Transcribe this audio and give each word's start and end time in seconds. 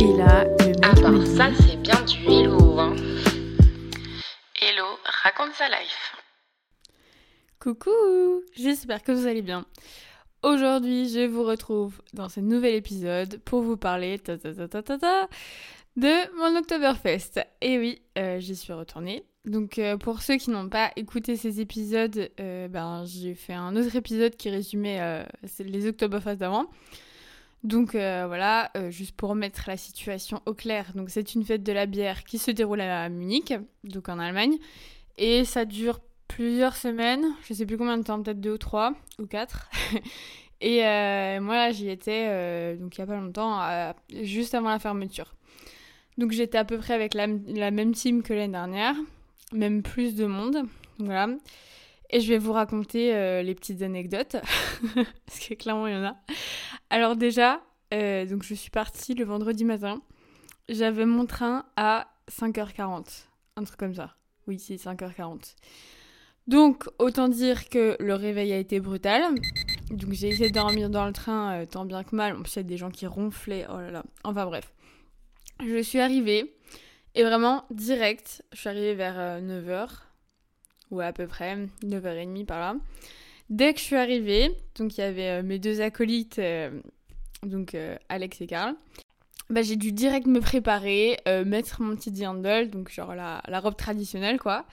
Et 0.00 0.16
là, 0.16 0.44
le 0.44 0.66
mec 0.68 0.76
Ah 0.82 0.94
ça 1.26 1.50
c'est 1.60 1.76
bien 1.76 2.02
du 2.06 2.24
hello 2.24 2.78
hein. 2.78 2.96
Hello, 4.58 4.86
raconte 5.04 5.52
sa 5.52 5.68
life. 5.68 6.16
Coucou 7.58 7.90
J'espère 8.56 9.02
que 9.02 9.12
vous 9.12 9.26
allez 9.26 9.42
bien. 9.42 9.66
Aujourd'hui, 10.42 11.06
je 11.10 11.26
vous 11.26 11.44
retrouve 11.44 12.00
dans 12.14 12.30
ce 12.30 12.40
nouvel 12.40 12.76
épisode 12.76 13.42
pour 13.44 13.60
vous 13.60 13.76
parler 13.76 14.18
ta 14.18 14.38
ta 14.38 14.54
ta 14.54 14.68
ta 14.68 14.82
ta 14.82 14.96
ta, 14.96 15.28
de 15.96 16.34
mon 16.38 16.58
Oktoberfest. 16.58 17.46
Et 17.60 17.78
oui, 17.78 18.00
euh, 18.16 18.38
j'y 18.38 18.56
suis 18.56 18.72
retournée. 18.72 19.26
Donc 19.44 19.78
euh, 19.78 19.98
pour 19.98 20.22
ceux 20.22 20.38
qui 20.38 20.48
n'ont 20.48 20.70
pas 20.70 20.92
écouté 20.96 21.36
ces 21.36 21.60
épisodes, 21.60 22.30
euh, 22.40 22.68
ben, 22.68 23.04
j'ai 23.04 23.34
fait 23.34 23.52
un 23.52 23.76
autre 23.76 23.94
épisode 23.94 24.34
qui 24.34 24.48
résumait 24.48 25.02
euh, 25.02 25.24
les 25.58 25.86
Oktoberfest 25.86 26.36
d'avant. 26.36 26.70
Donc 27.62 27.94
euh, 27.94 28.24
voilà, 28.26 28.70
euh, 28.76 28.90
juste 28.90 29.14
pour 29.14 29.30
remettre 29.30 29.64
la 29.66 29.76
situation 29.76 30.40
au 30.46 30.54
clair. 30.54 30.92
Donc 30.94 31.10
c'est 31.10 31.34
une 31.34 31.44
fête 31.44 31.62
de 31.62 31.72
la 31.72 31.86
bière 31.86 32.24
qui 32.24 32.38
se 32.38 32.50
déroule 32.50 32.80
à 32.80 33.08
Munich, 33.08 33.52
donc 33.84 34.08
en 34.08 34.18
Allemagne. 34.18 34.56
Et 35.18 35.44
ça 35.44 35.64
dure 35.64 36.00
plusieurs 36.28 36.76
semaines, 36.76 37.26
je 37.46 37.52
sais 37.52 37.66
plus 37.66 37.76
combien 37.76 37.98
de 37.98 38.02
temps, 38.02 38.22
peut-être 38.22 38.40
deux 38.40 38.54
ou 38.54 38.58
trois 38.58 38.94
ou 39.18 39.26
quatre. 39.26 39.68
Et 40.62 40.86
euh, 40.86 41.40
moi 41.40 41.54
là 41.54 41.72
j'y 41.72 41.88
étais 41.88 42.76
donc 42.76 42.96
il 42.96 43.00
y 43.00 43.02
a 43.02 43.06
pas 43.06 43.16
longtemps, 43.16 43.94
juste 44.22 44.54
avant 44.54 44.68
la 44.68 44.78
fermeture. 44.78 45.34
Donc 46.18 46.32
j'étais 46.32 46.58
à 46.58 46.64
peu 46.64 46.76
près 46.76 46.94
avec 46.94 47.14
la, 47.14 47.26
la 47.26 47.70
même 47.70 47.92
team 47.92 48.22
que 48.22 48.34
l'année 48.34 48.52
dernière, 48.52 48.94
même 49.52 49.82
plus 49.82 50.14
de 50.14 50.26
monde. 50.26 50.64
Voilà. 50.98 51.28
Et 52.10 52.20
je 52.20 52.28
vais 52.28 52.38
vous 52.38 52.52
raconter 52.52 53.14
euh, 53.14 53.42
les 53.42 53.54
petites 53.54 53.82
anecdotes, 53.82 54.36
parce 55.26 55.38
que 55.38 55.54
clairement 55.54 55.86
il 55.86 55.94
y 55.94 55.96
en 55.96 56.04
a. 56.04 56.16
Alors 56.90 57.14
déjà, 57.14 57.60
euh, 57.94 58.26
donc 58.26 58.42
je 58.42 58.54
suis 58.54 58.70
partie 58.70 59.14
le 59.14 59.24
vendredi 59.24 59.64
matin. 59.64 60.02
J'avais 60.68 61.06
mon 61.06 61.26
train 61.26 61.66
à 61.76 62.08
5h40, 62.30 63.26
un 63.56 63.64
truc 63.64 63.78
comme 63.78 63.94
ça. 63.94 64.16
Oui, 64.48 64.58
c'est 64.58 64.74
5h40. 64.74 65.54
Donc, 66.48 66.88
autant 66.98 67.28
dire 67.28 67.68
que 67.68 67.96
le 68.00 68.14
réveil 68.14 68.52
a 68.52 68.56
été 68.56 68.80
brutal. 68.80 69.22
Donc, 69.90 70.12
j'ai 70.12 70.28
essayé 70.28 70.48
de 70.48 70.54
dormir 70.54 70.90
dans 70.90 71.06
le 71.06 71.12
train 71.12 71.52
euh, 71.52 71.66
tant 71.66 71.84
bien 71.84 72.02
que 72.02 72.16
mal. 72.16 72.34
En 72.34 72.42
plus, 72.42 72.54
il 72.54 72.56
y 72.56 72.60
a 72.60 72.62
des 72.64 72.76
gens 72.76 72.90
qui 72.90 73.06
ronflaient. 73.06 73.66
Oh 73.68 73.78
là 73.78 73.90
là. 73.90 74.02
Enfin, 74.24 74.46
bref. 74.46 74.72
Je 75.64 75.80
suis 75.82 76.00
arrivée. 76.00 76.56
Et 77.14 77.22
vraiment, 77.22 77.64
direct, 77.70 78.42
je 78.52 78.58
suis 78.58 78.68
arrivée 78.68 78.94
vers 78.94 79.40
9h. 79.40 79.88
Ou 80.90 81.00
à 81.00 81.12
peu 81.12 81.26
près, 81.26 81.56
9h30 81.84 82.44
par 82.46 82.60
là. 82.60 82.76
Dès 83.50 83.74
que 83.74 83.80
je 83.80 83.84
suis 83.84 83.96
arrivée, 83.96 84.56
donc 84.76 84.96
il 84.96 85.00
y 85.00 85.04
avait 85.04 85.40
euh, 85.40 85.42
mes 85.42 85.58
deux 85.58 85.80
acolytes, 85.80 86.38
euh, 86.38 86.70
donc 87.42 87.74
euh, 87.74 87.96
Alex 88.08 88.40
et 88.40 88.46
Karl. 88.46 88.74
Bah, 89.50 89.62
j'ai 89.62 89.74
dû 89.74 89.90
direct 89.90 90.28
me 90.28 90.40
préparer, 90.40 91.18
mettre 91.44 91.82
mon 91.82 91.96
petit 91.96 92.12
dirndl, 92.12 92.70
donc 92.70 92.92
genre 92.92 93.16
la, 93.16 93.42
la 93.48 93.58
robe 93.58 93.74
traditionnelle 93.74 94.38
quoi. 94.38 94.64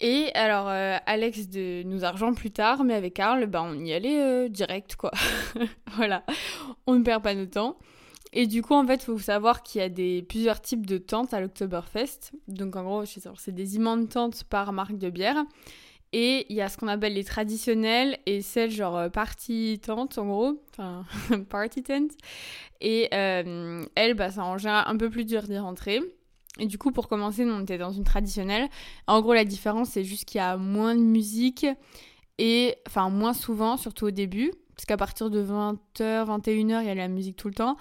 Et 0.00 0.30
alors, 0.32 0.68
Alex 0.68 1.48
de, 1.48 1.82
nous 1.82 2.06
a 2.06 2.10
rejoint 2.10 2.32
plus 2.32 2.50
tard, 2.50 2.82
mais 2.84 2.94
avec 2.94 3.12
Karl, 3.12 3.44
bah, 3.44 3.62
on 3.62 3.74
y 3.84 3.92
allait 3.92 4.48
direct, 4.48 4.96
quoi. 4.96 5.10
voilà, 5.96 6.24
on 6.86 6.94
ne 6.94 7.04
perd 7.04 7.22
pas 7.22 7.34
de 7.34 7.44
temps. 7.44 7.76
Et 8.32 8.46
du 8.46 8.62
coup, 8.62 8.74
en 8.74 8.86
fait, 8.86 8.94
il 8.94 9.06
faut 9.06 9.18
savoir 9.18 9.62
qu'il 9.62 9.80
y 9.80 9.84
a 9.84 9.88
des, 9.88 10.22
plusieurs 10.22 10.60
types 10.60 10.86
de 10.86 10.98
tentes 10.98 11.34
à 11.34 11.40
l'Oktoberfest. 11.40 12.32
Donc, 12.48 12.76
en 12.76 12.84
gros, 12.84 13.04
c'est 13.04 13.54
des 13.54 13.76
immenses 13.76 14.08
tentes 14.08 14.44
par 14.44 14.72
marque 14.72 14.98
de 14.98 15.10
bière. 15.10 15.44
Et 16.12 16.46
il 16.48 16.56
y 16.56 16.60
a 16.60 16.68
ce 16.68 16.76
qu'on 16.76 16.88
appelle 16.88 17.14
les 17.14 17.24
traditionnelles 17.24 18.18
et 18.26 18.42
celles 18.42 18.72
genre 18.72 18.96
euh, 18.96 19.08
party 19.08 19.80
tentes, 19.84 20.18
en 20.18 20.26
gros. 20.26 20.62
Enfin, 20.70 21.04
party 21.48 21.82
tent. 21.82 22.16
Et 22.80 23.08
euh, 23.14 23.84
elles, 23.94 24.14
bah, 24.14 24.30
c'est 24.30 24.40
en 24.40 24.58
général 24.58 24.84
un 24.86 24.96
peu 24.96 25.08
plus 25.08 25.24
dur 25.24 25.42
d'y 25.42 25.58
rentrer. 25.58 26.00
Et 26.58 26.66
du 26.66 26.78
coup, 26.78 26.90
pour 26.90 27.08
commencer, 27.08 27.44
on 27.44 27.62
était 27.62 27.78
dans 27.78 27.92
une 27.92 28.04
traditionnelle. 28.04 28.68
En 29.06 29.20
gros, 29.20 29.34
la 29.34 29.44
différence, 29.44 29.90
c'est 29.90 30.04
juste 30.04 30.24
qu'il 30.24 30.38
y 30.38 30.42
a 30.42 30.56
moins 30.56 30.96
de 30.96 31.00
musique 31.00 31.66
et, 32.38 32.74
enfin, 32.88 33.08
moins 33.08 33.34
souvent, 33.34 33.76
surtout 33.76 34.06
au 34.06 34.10
début. 34.10 34.52
Parce 34.80 34.86
qu'à 34.86 34.96
partir 34.96 35.28
de 35.28 35.42
20h, 35.42 36.24
21h, 36.24 36.80
il 36.80 36.86
y 36.86 36.88
a 36.88 36.94
la 36.94 37.08
musique 37.08 37.36
tout 37.36 37.48
le 37.48 37.54
temps. 37.54 37.76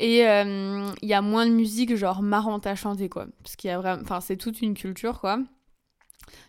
Et 0.00 0.26
euh, 0.26 0.90
il 1.02 1.08
y 1.08 1.14
a 1.14 1.22
moins 1.22 1.46
de 1.46 1.52
musique, 1.52 1.94
genre 1.94 2.20
marrante 2.20 2.66
à 2.66 2.74
chanter, 2.74 3.08
quoi. 3.08 3.26
Parce 3.44 3.54
qu'il 3.54 3.70
y 3.70 3.72
a 3.72 3.78
vraiment. 3.78 4.02
Enfin, 4.02 4.20
c'est 4.20 4.36
toute 4.36 4.60
une 4.60 4.74
culture, 4.74 5.20
quoi. 5.20 5.38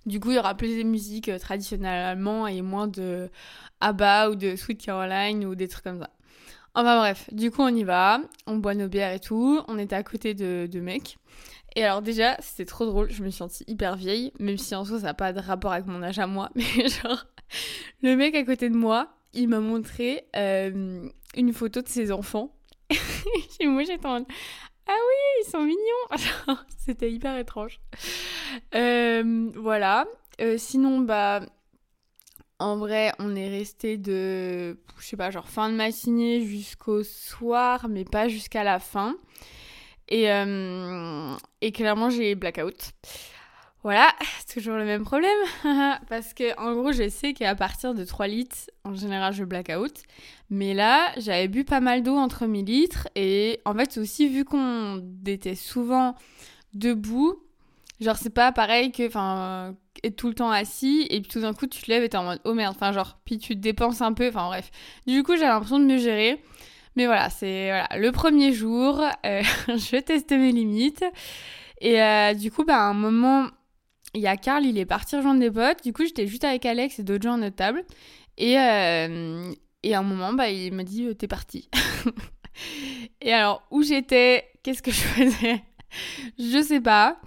Du 0.08 0.20
coup, 0.20 0.32
il 0.32 0.38
y 0.38 0.40
aura 0.40 0.56
plus 0.56 0.80
de 0.80 0.82
musique 0.82 1.30
euh, 1.30 1.38
traditionnelle 1.38 2.04
allemande 2.04 2.50
et 2.50 2.64
moins 2.64 2.88
de 2.88 3.30
ABBA 3.82 4.32
ou 4.32 4.36
de 4.36 4.56
Sweet 4.56 4.82
Caroline 4.84 5.46
ou 5.46 5.54
des 5.54 5.68
trucs 5.68 5.84
comme 5.84 6.00
ça. 6.00 6.10
Enfin 6.80 7.00
bref, 7.00 7.28
du 7.34 7.50
coup, 7.50 7.64
on 7.64 7.76
y 7.76 7.84
va, 7.84 8.22
on 8.46 8.58
boit 8.58 8.76
nos 8.76 8.88
bières 8.88 9.12
et 9.12 9.20
tout. 9.20 9.62
On 9.68 9.80
était 9.80 9.96
à 9.96 10.04
côté 10.04 10.36
de, 10.36 10.70
de 10.72 10.80
mecs. 10.80 11.18
Et 11.76 11.84
alors, 11.84 12.04
déjà, 12.04 12.38
c'était 12.40 12.66
trop 12.66 12.86
drôle. 12.86 13.10
Je 13.10 13.24
me 13.24 13.32
suis 13.32 13.40
sentie 13.40 13.64
hyper 13.66 13.96
vieille, 13.96 14.32
même 14.38 14.60
si 14.60 14.76
en 14.76 14.86
soi, 14.86 15.00
ça 15.00 15.08
n'a 15.08 15.14
pas 15.16 15.34
de 15.34 15.40
rapport 15.40 15.74
avec 15.74 15.88
mon 15.88 16.04
âge 16.04 16.20
à 16.20 16.28
moi. 16.28 16.52
Mais 16.56 16.88
genre, 16.88 17.26
le 18.04 18.16
mec 18.16 18.36
à 18.36 18.44
côté 18.44 18.70
de 18.70 18.76
moi, 18.76 19.10
il 19.34 19.48
m'a 19.48 19.60
montré 19.60 20.28
euh, 20.36 21.10
une 21.36 21.52
photo 21.52 21.82
de 21.82 21.88
ses 21.88 22.12
enfants. 22.12 22.56
et 23.60 23.66
moi, 23.66 23.82
j'étais 23.82 24.06
en 24.06 24.22
Ah 24.22 24.94
oui, 25.00 25.44
ils 25.44 25.50
sont 25.50 25.64
mignons. 25.64 26.56
C'était 26.78 27.12
hyper 27.12 27.40
étrange. 27.40 27.80
Euh, 28.76 29.50
voilà. 29.56 30.06
Euh, 30.42 30.60
sinon, 30.60 31.00
bah, 31.00 31.42
en 32.60 32.78
vrai, 32.78 33.12
on 33.20 33.36
est 33.36 33.50
resté 33.50 33.98
de, 33.98 34.78
je 35.00 35.06
sais 35.06 35.18
pas, 35.18 35.30
genre 35.30 35.48
fin 35.48 35.70
de 35.70 35.76
matinée 35.76 36.42
jusqu'au 36.46 37.04
soir, 37.04 37.88
mais 37.90 38.04
pas 38.04 38.28
jusqu'à 38.28 38.64
la 38.64 38.80
fin. 38.80 39.16
Et, 40.10 40.32
euh, 40.32 41.36
et 41.62 41.72
clairement, 41.72 42.10
j'ai 42.10 42.36
blackout. 42.36 42.92
Voilà, 43.84 44.10
toujours 44.52 44.76
le 44.76 44.86
même 44.86 45.04
problème. 45.04 45.38
Parce 46.10 46.34
que, 46.34 46.60
en 46.60 46.74
gros, 46.74 46.92
je 46.92 47.10
sais 47.10 47.34
qu'à 47.34 47.56
partir 47.56 47.94
de 47.94 48.04
3 48.04 48.28
litres, 48.28 48.58
en 48.84 48.96
général, 48.96 49.34
je 49.34 49.44
blackout. 49.44 50.04
Mais 50.50 50.74
là, 50.74 51.12
j'avais 51.18 51.48
bu 51.48 51.64
pas 51.64 51.80
mal 51.80 52.04
d'eau 52.04 52.16
entre 52.16 52.48
mes 52.48 52.64
litres. 52.64 53.08
Et 53.16 53.62
en 53.66 53.74
fait, 53.76 53.98
aussi, 53.98 54.28
vu 54.30 54.46
qu'on 54.46 55.04
était 55.26 55.56
souvent 55.56 56.16
debout, 56.74 57.40
genre, 58.00 58.16
c'est 58.18 58.30
pas 58.34 58.52
pareil 58.52 58.92
que, 58.92 59.08
enfin, 59.08 59.76
être 60.04 60.16
tout 60.16 60.28
le 60.28 60.36
temps 60.36 60.52
assis. 60.52 61.08
Et 61.10 61.22
puis 61.22 61.30
tout 61.30 61.42
d'un 61.42 61.54
coup, 61.54 61.68
tu 61.68 61.82
te 61.82 61.90
lèves 61.92 62.04
et 62.04 62.10
t'es 62.10 62.18
en 62.18 62.24
mode, 62.24 62.42
oh 62.46 62.54
merde. 62.54 62.76
Enfin, 62.76 62.92
genre, 62.92 63.20
puis 63.26 63.38
tu 63.38 63.56
dépenses 63.56 64.02
un 64.02 64.14
peu. 64.14 64.30
Enfin, 64.30 64.48
bref. 64.48 64.72
Du 65.06 65.24
coup, 65.24 65.36
j'ai 65.36 65.46
l'impression 65.46 65.80
de 65.80 65.86
me 65.86 65.98
gérer. 65.98 66.42
Mais 66.96 67.06
voilà, 67.06 67.30
c'est 67.30 67.68
voilà, 67.68 67.88
le 67.98 68.12
premier 68.12 68.54
jour. 68.54 69.02
euh, 69.26 69.44
je 69.68 70.00
testais 70.00 70.38
mes 70.38 70.52
limites. 70.52 71.06
Et 71.82 72.02
euh, 72.02 72.34
du 72.34 72.52
coup, 72.52 72.64
bah, 72.66 72.78
à 72.78 72.90
un 72.90 72.94
moment, 72.94 73.48
il 74.14 74.22
y 74.22 74.28
a 74.28 74.38
Karl, 74.38 74.66
il 74.66 74.78
est 74.78 74.86
parti 74.86 75.16
rejoindre 75.16 75.40
des 75.40 75.52
potes. 75.52 75.84
Du 75.84 75.94
coup, 75.94 76.04
j'étais 76.06 76.28
juste 76.28 76.44
avec 76.44 76.66
Alex 76.66 77.00
et 77.00 77.04
d'autres 77.04 77.24
gens 77.24 77.36
à 77.36 77.38
notre 77.38 77.56
table. 77.56 77.84
Et, 78.38 78.60
euh, 78.60 79.52
et 79.84 79.94
à 79.96 80.00
un 80.00 80.04
moment, 80.04 80.34
bah, 80.34 80.50
il 80.50 80.74
m'a 80.74 80.84
dit, 80.84 81.06
euh, 81.06 81.14
t'es 81.14 81.28
parti. 81.28 81.70
et 83.22 83.34
alors, 83.34 83.64
où 83.72 83.84
j'étais, 83.84 84.46
qu'est-ce 84.64 84.82
que 84.82 84.92
je 84.92 85.02
faisais? 85.02 85.64
Je 86.38 86.62
sais 86.62 86.82
pas. 86.82 87.20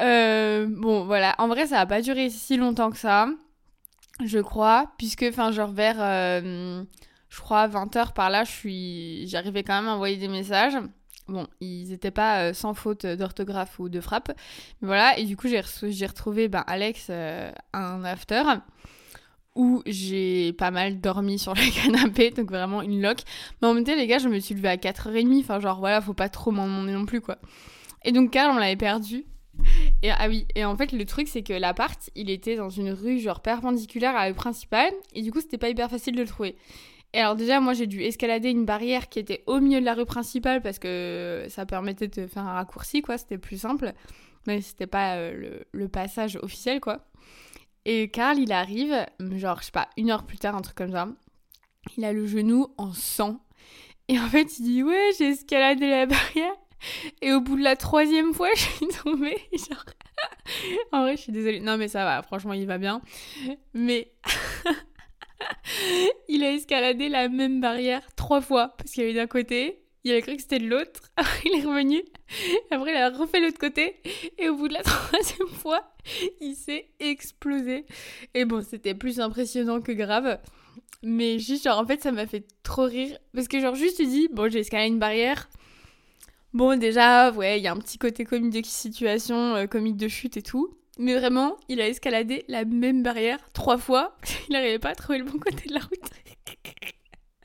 Euh, 0.00 0.66
bon, 0.68 1.04
voilà. 1.04 1.34
En 1.38 1.48
vrai, 1.48 1.66
ça 1.66 1.80
a 1.80 1.86
pas 1.86 2.00
duré 2.00 2.30
si 2.30 2.56
longtemps 2.56 2.90
que 2.90 2.96
ça. 2.96 3.28
Je 4.24 4.38
crois. 4.38 4.92
Puisque, 4.98 5.24
enfin, 5.28 5.52
genre 5.52 5.72
vers, 5.72 5.96
euh, 6.00 6.82
je 7.28 7.40
crois, 7.40 7.68
20h 7.68 8.12
par 8.12 8.30
là, 8.30 8.44
je 8.44 8.50
suis... 8.50 9.28
j'arrivais 9.28 9.62
quand 9.62 9.74
même 9.74 9.88
à 9.88 9.94
envoyer 9.94 10.16
des 10.16 10.28
messages. 10.28 10.76
Bon, 11.28 11.46
ils 11.60 11.88
n'étaient 11.88 12.10
pas 12.10 12.42
euh, 12.42 12.52
sans 12.52 12.74
faute 12.74 13.06
d'orthographe 13.06 13.78
ou 13.78 13.88
de 13.88 14.00
frappe. 14.00 14.32
Mais 14.80 14.88
voilà, 14.88 15.18
et 15.18 15.24
du 15.24 15.36
coup, 15.36 15.48
j'ai 15.48 15.62
j'ai 15.90 16.06
retrouvé 16.06 16.48
ben, 16.48 16.64
Alex 16.66 17.10
un 17.72 18.04
after 18.04 18.42
où 19.54 19.82
j'ai 19.86 20.52
pas 20.54 20.70
mal 20.70 21.00
dormi 21.00 21.38
sur 21.38 21.54
le 21.54 21.70
canapé, 21.82 22.30
donc 22.30 22.50
vraiment 22.50 22.82
une 22.82 23.02
loque. 23.02 23.22
Mais 23.60 23.68
en 23.68 23.74
même 23.74 23.84
temps, 23.84 23.94
les 23.94 24.06
gars, 24.06 24.18
je 24.18 24.28
me 24.28 24.38
suis 24.38 24.54
levée 24.54 24.68
à 24.68 24.76
4h30, 24.76 25.40
enfin 25.40 25.60
genre 25.60 25.78
voilà, 25.78 26.00
faut 26.00 26.14
pas 26.14 26.28
trop 26.28 26.50
m'en 26.50 26.66
demander 26.66 26.92
non 26.92 27.06
plus 27.06 27.20
quoi. 27.20 27.38
Et 28.04 28.12
donc 28.12 28.30
Karl, 28.30 28.50
on 28.50 28.58
l'avait 28.58 28.76
perdu. 28.76 29.24
Et 30.02 30.10
ah 30.10 30.28
oui, 30.28 30.46
et 30.54 30.64
en 30.64 30.76
fait 30.76 30.92
le 30.92 31.04
truc 31.04 31.28
c'est 31.28 31.42
que 31.42 31.52
l'appart, 31.52 32.10
il 32.14 32.30
était 32.30 32.56
dans 32.56 32.70
une 32.70 32.90
rue 32.90 33.18
genre 33.18 33.40
perpendiculaire 33.40 34.16
à 34.16 34.28
la 34.28 34.34
principale, 34.34 34.92
et 35.14 35.22
du 35.22 35.30
coup 35.30 35.40
c'était 35.40 35.58
pas 35.58 35.68
hyper 35.68 35.90
facile 35.90 36.16
de 36.16 36.22
le 36.22 36.26
trouver. 36.26 36.56
Et 37.14 37.20
alors 37.20 37.36
déjà, 37.36 37.60
moi 37.60 37.74
j'ai 37.74 37.86
dû 37.86 38.02
escalader 38.02 38.50
une 38.50 38.64
barrière 38.64 39.08
qui 39.08 39.18
était 39.18 39.42
au 39.46 39.60
milieu 39.60 39.80
de 39.80 39.84
la 39.84 39.94
rue 39.94 40.06
principale 40.06 40.62
parce 40.62 40.78
que 40.78 41.44
ça 41.48 41.66
permettait 41.66 42.08
de 42.08 42.26
faire 42.26 42.46
un 42.46 42.54
raccourci, 42.54 43.02
quoi, 43.02 43.18
c'était 43.18 43.38
plus 43.38 43.58
simple. 43.58 43.92
Mais 44.46 44.60
c'était 44.60 44.86
pas 44.86 45.16
euh, 45.16 45.34
le, 45.34 45.66
le 45.72 45.88
passage 45.88 46.36
officiel, 46.42 46.80
quoi. 46.80 47.06
Et 47.84 48.08
Karl, 48.10 48.38
il 48.38 48.52
arrive, 48.52 49.06
genre, 49.36 49.58
je 49.60 49.66
sais 49.66 49.72
pas, 49.72 49.88
une 49.96 50.10
heure 50.10 50.24
plus 50.24 50.38
tard, 50.38 50.56
un 50.56 50.62
truc 50.62 50.76
comme 50.76 50.92
ça. 50.92 51.08
Il 51.96 52.04
a 52.04 52.12
le 52.12 52.26
genou 52.26 52.68
en 52.78 52.92
sang. 52.92 53.40
Et 54.08 54.18
en 54.18 54.26
fait, 54.28 54.58
il 54.58 54.64
dit 54.64 54.82
Ouais, 54.82 55.10
j'ai 55.18 55.28
escaladé 55.30 55.88
la 55.90 56.06
barrière. 56.06 56.54
Et 57.20 57.32
au 57.32 57.40
bout 57.40 57.56
de 57.56 57.62
la 57.62 57.76
troisième 57.76 58.34
fois, 58.34 58.48
je 58.54 58.60
suis 58.60 58.88
tombée. 59.02 59.38
En 60.92 61.02
vrai, 61.02 61.16
je 61.16 61.22
suis 61.22 61.32
désolée. 61.32 61.60
Non, 61.60 61.76
mais 61.76 61.88
ça 61.88 62.04
va, 62.04 62.22
franchement, 62.22 62.52
il 62.52 62.66
va 62.66 62.78
bien. 62.78 63.00
Mais 63.74 64.12
il 66.28 66.44
a 66.44 66.52
escaladé 66.52 67.08
la 67.08 67.28
même 67.28 67.60
barrière 67.60 68.02
trois 68.14 68.40
fois 68.40 68.74
parce 68.76 68.92
qu'il 68.92 69.02
y 69.02 69.06
avait 69.06 69.14
d'un 69.14 69.26
côté, 69.26 69.82
il 70.04 70.12
a 70.12 70.20
cru 70.20 70.36
que 70.36 70.42
c'était 70.42 70.58
de 70.58 70.68
l'autre. 70.68 71.00
Il 71.44 71.58
est 71.58 71.64
revenu. 71.64 72.02
Après, 72.70 72.92
il 72.92 72.96
a 72.96 73.10
refait 73.10 73.40
l'autre 73.40 73.58
côté. 73.58 73.96
Et 74.38 74.48
au 74.48 74.56
bout 74.56 74.68
de 74.68 74.74
la 74.74 74.82
troisième 74.82 75.48
fois, 75.48 75.94
il 76.40 76.54
s'est 76.54 76.90
explosé. 77.00 77.86
Et 78.34 78.44
bon, 78.44 78.62
c'était 78.62 78.94
plus 78.94 79.20
impressionnant 79.20 79.80
que 79.80 79.92
grave. 79.92 80.38
Mais 81.02 81.38
juste, 81.38 81.64
genre, 81.64 81.78
en 81.78 81.86
fait, 81.86 82.00
ça 82.00 82.12
m'a 82.12 82.26
fait 82.26 82.46
trop 82.62 82.84
rire. 82.84 83.16
Parce 83.34 83.48
que, 83.48 83.60
genre, 83.60 83.74
juste, 83.74 83.96
tu 83.96 84.06
dis, 84.06 84.28
bon, 84.32 84.50
j'ai 84.50 84.60
escaladé 84.60 84.88
une 84.88 84.98
barrière. 84.98 85.48
Bon, 86.54 86.78
déjà, 86.78 87.30
ouais, 87.32 87.58
il 87.58 87.62
y 87.62 87.66
a 87.66 87.72
un 87.72 87.78
petit 87.78 87.98
côté 87.98 88.24
comique 88.24 88.62
de 88.62 88.66
situation, 88.66 89.54
euh, 89.54 89.66
comique 89.66 89.96
de 89.96 90.08
chute 90.08 90.36
et 90.36 90.42
tout. 90.42 90.76
Mais 90.98 91.18
vraiment, 91.18 91.56
il 91.68 91.80
a 91.80 91.88
escaladé 91.88 92.44
la 92.48 92.66
même 92.66 93.02
barrière 93.02 93.38
trois 93.54 93.78
fois. 93.78 94.16
Il 94.48 94.52
n'arrivait 94.52 94.78
pas 94.78 94.90
à 94.90 94.94
trouver 94.94 95.18
le 95.18 95.24
bon 95.24 95.38
côté 95.38 95.68
de 95.68 95.74
la 95.74 95.80
route. 95.80 95.98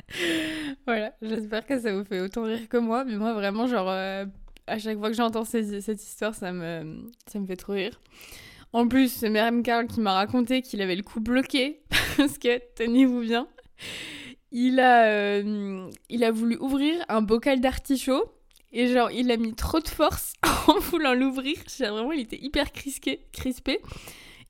voilà, 0.86 1.14
j'espère 1.22 1.66
que 1.66 1.80
ça 1.80 1.94
vous 1.94 2.04
fait 2.04 2.20
autant 2.20 2.44
rire 2.44 2.68
que 2.68 2.78
moi. 2.78 3.06
Mais 3.06 3.16
moi, 3.16 3.34
vraiment, 3.34 3.66
genre, 3.66 3.90
euh, 3.90 4.26
à 4.68 4.78
chaque 4.78 4.98
fois 4.98 5.10
que 5.10 5.16
j'entends 5.16 5.46
cette 5.46 6.04
histoire, 6.04 6.36
ça 6.36 6.52
me, 6.52 7.10
ça 7.28 7.40
me 7.40 7.46
fait 7.46 7.56
trop 7.56 7.74
rire. 7.74 8.02
En 8.74 8.88
plus, 8.88 9.10
c'est 9.10 9.30
même 9.30 9.64
Carl 9.64 9.88
qui 9.88 10.02
m'a 10.02 10.14
raconté 10.14 10.62
qu'il 10.62 10.82
avait 10.82 10.96
le 10.98 11.04
cou 11.04 11.22
bloqué. 11.22 11.82
Parce 12.18 12.38
que, 12.38 12.60
tenez-vous 12.76 13.22
bien, 13.22 13.48
il 14.52 14.82
a, 14.82 15.06
euh, 15.06 15.90
il 16.10 16.24
a 16.26 16.32
voulu 16.32 16.58
ouvrir 16.58 17.06
un 17.08 17.22
bocal 17.22 17.62
d'artichaut. 17.62 18.26
Et 18.72 18.88
genre, 18.88 19.12
il 19.12 19.32
a 19.32 19.38
mis 19.38 19.54
trop 19.54 19.80
de 19.80 19.88
force 19.88 20.34
en 20.68 20.80
voulant 20.80 21.14
l'ouvrir. 21.14 21.58
Genre, 21.78 21.96
Vraiment, 21.96 22.12
il 22.12 22.22
était 22.22 22.40
hyper 22.42 22.72
crisqué, 22.72 23.26
crispé. 23.32 23.82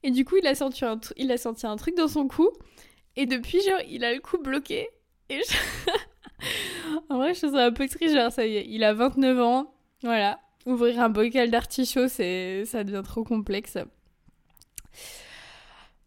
Et 0.03 0.11
du 0.11 0.25
coup, 0.25 0.37
il 0.37 0.47
a, 0.47 0.55
senti 0.55 0.85
un 0.85 0.99
il 1.17 1.31
a 1.31 1.37
senti 1.37 1.65
un 1.67 1.75
truc 1.75 1.95
dans 1.95 2.07
son 2.07 2.27
cou. 2.27 2.49
Et 3.15 3.25
depuis, 3.25 3.61
genre, 3.61 3.81
il 3.89 4.03
a 4.03 4.13
le 4.13 4.19
cou 4.19 4.37
bloqué. 4.37 4.89
Et 5.29 5.41
en 7.09 7.17
vrai, 7.17 7.33
je 7.33 7.41
trouve 7.41 7.55
ça 7.55 7.65
un 7.65 7.71
peu 7.71 7.87
triste. 7.87 8.15
Genre, 8.15 8.31
ça 8.31 8.45
y 8.45 8.57
est, 8.57 8.65
il 8.67 8.83
a 8.83 8.93
29 8.93 9.39
ans. 9.39 9.73
Voilà. 10.03 10.39
Ouvrir 10.65 10.99
un 11.01 11.09
bocal 11.09 11.49
d'artichaut, 11.49 12.07
c'est... 12.07 12.65
ça 12.65 12.83
devient 12.83 13.03
trop 13.03 13.23
complexe. 13.23 13.77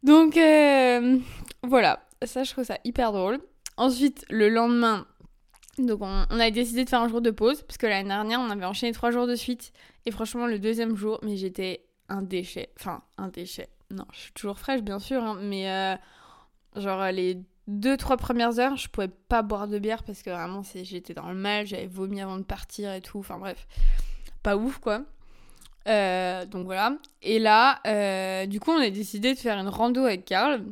Donc, 0.02 0.36
euh, 0.36 1.18
voilà. 1.62 2.06
Ça, 2.24 2.44
je 2.44 2.52
trouve 2.52 2.64
ça 2.64 2.78
hyper 2.84 3.12
drôle. 3.12 3.40
Ensuite, 3.76 4.26
le 4.28 4.48
lendemain, 4.48 5.06
donc 5.78 6.00
on, 6.02 6.24
a 6.40 6.50
décidé 6.50 6.84
de 6.84 6.88
faire 6.88 7.00
un 7.00 7.08
jour 7.08 7.20
de 7.20 7.30
pause. 7.30 7.62
Parce 7.62 7.78
que 7.78 7.86
l'année 7.86 8.08
dernière, 8.08 8.40
on 8.40 8.50
avait 8.50 8.64
enchaîné 8.64 8.92
trois 8.92 9.10
jours 9.10 9.26
de 9.26 9.34
suite. 9.34 9.72
Et 10.06 10.10
franchement, 10.10 10.46
le 10.46 10.58
deuxième 10.58 10.96
jour, 10.96 11.18
mais 11.22 11.36
j'étais 11.36 11.84
un 12.08 12.22
déchet. 12.22 12.70
Enfin, 12.78 13.02
un 13.18 13.28
déchet. 13.28 13.68
Non, 13.90 14.04
je 14.12 14.18
suis 14.18 14.32
toujours 14.32 14.58
fraîche, 14.58 14.82
bien 14.82 14.98
sûr. 14.98 15.22
hein, 15.22 15.38
mais 15.40 15.70
euh, 15.70 15.96
genre, 16.76 17.04
les 17.06 17.38
deux, 17.66 17.96
trois 17.96 18.16
premières 18.16 18.58
heures, 18.58 18.76
je 18.76 18.88
pouvais 18.88 19.08
pas 19.08 19.42
boire 19.42 19.68
de 19.68 19.78
bière 19.78 20.02
parce 20.02 20.22
que 20.22 20.30
vraiment, 20.30 20.62
j'étais 20.74 21.14
dans 21.14 21.28
le 21.28 21.34
mal. 21.34 21.66
J'avais 21.66 21.86
vomi 21.86 22.20
avant 22.20 22.36
de 22.36 22.44
partir 22.44 22.92
et 22.92 23.00
tout. 23.00 23.18
Enfin, 23.18 23.38
bref. 23.38 23.66
Pas 24.42 24.56
ouf, 24.56 24.78
quoi. 24.78 25.02
Euh, 25.88 26.44
donc 26.46 26.66
voilà. 26.66 26.96
Et 27.22 27.38
là, 27.38 27.80
euh, 27.86 28.46
du 28.46 28.60
coup, 28.60 28.70
on 28.70 28.80
a 28.80 28.90
décidé 28.90 29.34
de 29.34 29.38
faire 29.38 29.58
une 29.58 29.68
rando 29.68 30.04
avec 30.04 30.24
Karl. 30.24 30.64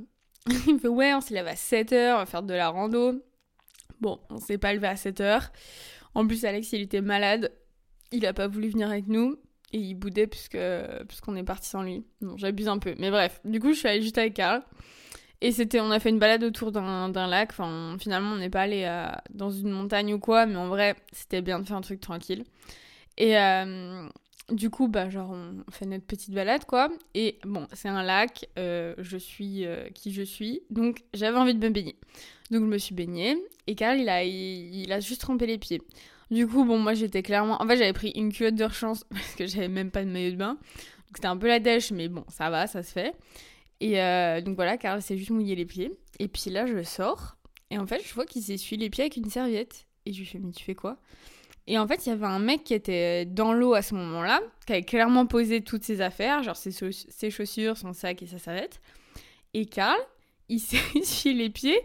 Il 0.67 0.75
me 0.75 0.79
fait 0.79 0.89
Ouais, 0.89 1.15
on 1.15 1.21
s'est 1.21 1.35
levé 1.35 1.51
à 1.51 1.55
7h, 1.55 2.15
on 2.15 2.19
va 2.19 2.27
faire 2.27 2.43
de 2.43 2.55
la 2.55 2.69
rando. 2.69 3.23
Bon, 4.01 4.21
on 4.31 4.39
s'est 4.39 4.59
pas 4.59 4.73
levé 4.75 4.87
à 4.87 4.95
7h. 4.95 5.51
En 6.15 6.27
plus, 6.27 6.45
Alex, 6.45 6.73
il 6.73 6.83
était 6.83 7.01
malade. 7.01 7.53
Il 8.13 8.27
a 8.27 8.33
pas 8.33 8.49
voulu 8.49 8.69
venir 8.69 8.91
avec 8.91 9.07
nous. 9.07 9.37
Et 9.73 9.79
il 9.79 9.95
boudait 9.95 10.27
puisque, 10.27 10.59
puisqu'on 11.09 11.37
est 11.37 11.45
parti 11.45 11.69
sans 11.69 11.83
lui. 11.83 12.05
J'abuse 12.37 12.69
un 12.69 12.79
peu. 12.79 12.95
Mais 12.99 13.11
bref, 13.11 13.41
du 13.45 13.61
coup, 13.61 13.73
je 13.73 13.79
suis 13.79 13.89
allée 13.89 14.03
juste 14.03 14.19
avec 14.19 14.35
Karl. 14.35 14.63
Et 15.41 15.53
c'était, 15.53 15.81
on 15.81 15.91
a 15.91 16.01
fait 16.01 16.09
une 16.09 16.19
balade 16.19 16.43
autour 16.43 16.73
d'un, 16.73 17.29
lac. 17.29 17.51
Enfin, 17.51 17.97
finalement, 18.01 18.33
on 18.33 18.39
n'est 18.39 18.51
pas 18.51 18.63
allé 18.63 18.85
euh, 18.85 19.07
dans 19.31 19.51
une 19.51 19.71
montagne 19.71 20.15
ou 20.15 20.19
quoi. 20.19 20.47
Mais 20.47 20.57
en 20.57 20.69
vrai, 20.69 20.97
c'était 21.13 21.43
bien 21.43 21.61
de 21.61 21.67
faire 21.67 21.77
un 21.77 21.83
truc 21.83 22.01
tranquille. 22.01 22.45
Et 23.19 23.39
euh, 23.39 24.09
du 24.51 24.71
coup, 24.71 24.89
bah, 24.89 25.11
genre, 25.11 25.31
on 25.31 25.71
fait 25.71 25.85
notre 25.87 26.05
petite 26.07 26.33
balade, 26.33 26.65
quoi. 26.65 26.89
Et 27.15 27.39
bon, 27.45 27.67
c'est 27.75 27.89
un 27.89 28.03
lac. 28.03 28.49
euh, 28.59 28.95
je 28.99 29.19
suis 29.19 29.67
euh, 29.67 29.89
qui 29.91 30.13
je 30.13 30.23
suis. 30.23 30.63
Donc, 30.71 31.05
j'avais 31.15 31.37
envie 31.37 31.55
de 31.55 31.65
me 31.67 31.71
baigner. 31.73 31.97
Donc, 32.51 32.63
je 32.63 32.67
me 32.67 32.79
suis 32.79 32.95
baignée. 32.95 33.37
Et 33.67 33.75
Karl, 33.75 33.99
il 33.99 34.09
a, 34.09 34.25
il, 34.25 34.75
il 34.75 34.93
a 34.93 35.01
juste 35.01 35.21
trempé 35.21 35.47
les 35.47 35.59
pieds. 35.59 35.83
Du 36.31 36.47
coup, 36.47 36.65
bon, 36.65 36.79
moi, 36.79 36.95
j'étais 36.95 37.23
clairement... 37.23 37.61
En 37.63 37.67
fait, 37.67 37.77
j'avais 37.77 37.93
pris 37.93 38.11
une 38.11 38.33
culotte 38.33 38.55
de 38.55 38.65
rechange 38.65 39.01
parce 39.11 39.35
que 39.35 39.47
j'avais 39.47 39.69
même 39.69 39.91
pas 39.91 40.05
de 40.05 40.11
maillot 40.11 40.33
de 40.33 40.37
bain. 40.37 40.55
Donc, 40.55 41.17
c'était 41.17 41.27
un 41.27 41.37
peu 41.37 41.49
la 41.49 41.59
dèche, 41.61 41.91
mais 41.91 42.09
bon, 42.09 42.25
ça 42.29 42.49
va, 42.51 42.67
ça 42.67 42.83
se 42.83 42.93
fait. 42.93 43.15
Et 43.81 44.01
euh, 44.01 44.41
donc, 44.41 44.57
voilà, 44.57 44.79
Karl 44.79 45.03
s'est 45.03 45.19
juste 45.19 45.31
mouillé 45.31 45.57
les 45.57 45.67
pieds. 45.67 45.91
Et 46.19 46.29
puis 46.29 46.51
là, 46.51 46.67
je 46.67 46.83
sors. 46.83 47.37
Et 47.71 47.79
en 47.79 47.87
fait, 47.87 48.03
je 48.07 48.15
vois 48.15 48.25
qu'il 48.25 48.43
s'essuie 48.43 48.79
les 48.79 48.89
pieds 48.89 49.05
avec 49.05 49.17
une 49.17 49.29
serviette. 49.29 49.87
Et 50.07 50.13
je 50.15 50.21
lui 50.21 50.27
fais, 50.27 50.39
mais 50.39 50.53
tu 50.53 50.65
fais 50.65 50.75
quoi? 50.75 50.97
Et 51.71 51.79
en 51.79 51.87
fait, 51.87 52.07
il 52.07 52.09
y 52.09 52.13
avait 52.13 52.25
un 52.27 52.39
mec 52.39 52.65
qui 52.65 52.73
était 52.73 53.27
dans 53.27 53.53
l'eau 53.53 53.75
à 53.75 53.83
ce 53.83 53.95
moment-là, 53.95 54.41
qui 54.67 54.73
avait 54.73 54.83
clairement 54.83 55.27
posé 55.27 55.61
toutes 55.63 55.85
ses 55.85 56.01
affaires, 56.01 56.43
genre 56.43 56.57
ses, 56.57 56.71
chauss- 56.73 57.07
ses 57.11 57.31
chaussures, 57.31 57.77
son 57.77 57.93
sac 57.93 58.23
et 58.23 58.27
sa 58.27 58.39
serviette. 58.39 58.81
Et 59.53 59.67
Karl, 59.67 60.01
il 60.49 60.61
s'est 60.61 60.79
essuyé 60.95 61.35
les 61.37 61.51
pieds 61.51 61.79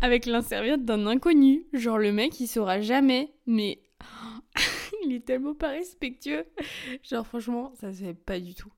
avec 0.00 0.24
l'inserviette 0.24 0.86
d'un 0.86 1.06
inconnu. 1.06 1.66
Genre, 1.74 1.98
le 1.98 2.12
mec, 2.12 2.40
il 2.40 2.46
saura 2.48 2.80
jamais, 2.80 3.30
mais 3.46 3.78
il 5.04 5.12
est 5.12 5.24
tellement 5.26 5.54
pas 5.54 5.68
respectueux. 5.68 6.46
Genre, 7.02 7.26
franchement, 7.26 7.74
ça 7.78 7.92
se 7.92 7.98
fait 8.04 8.14
pas 8.14 8.40
du 8.40 8.54
tout. 8.54 8.72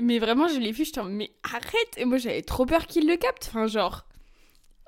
Mais 0.00 0.18
vraiment, 0.18 0.48
je 0.48 0.58
l'ai 0.58 0.72
vu, 0.72 0.86
je 0.86 0.98
en 1.00 1.04
mais 1.04 1.32
arrête 1.42 1.94
Et 1.98 2.06
moi, 2.06 2.16
j'avais 2.18 2.42
trop 2.42 2.64
peur 2.64 2.86
qu'il 2.86 3.06
le 3.06 3.16
capte. 3.16 3.46
Enfin, 3.48 3.66
genre, 3.66 4.06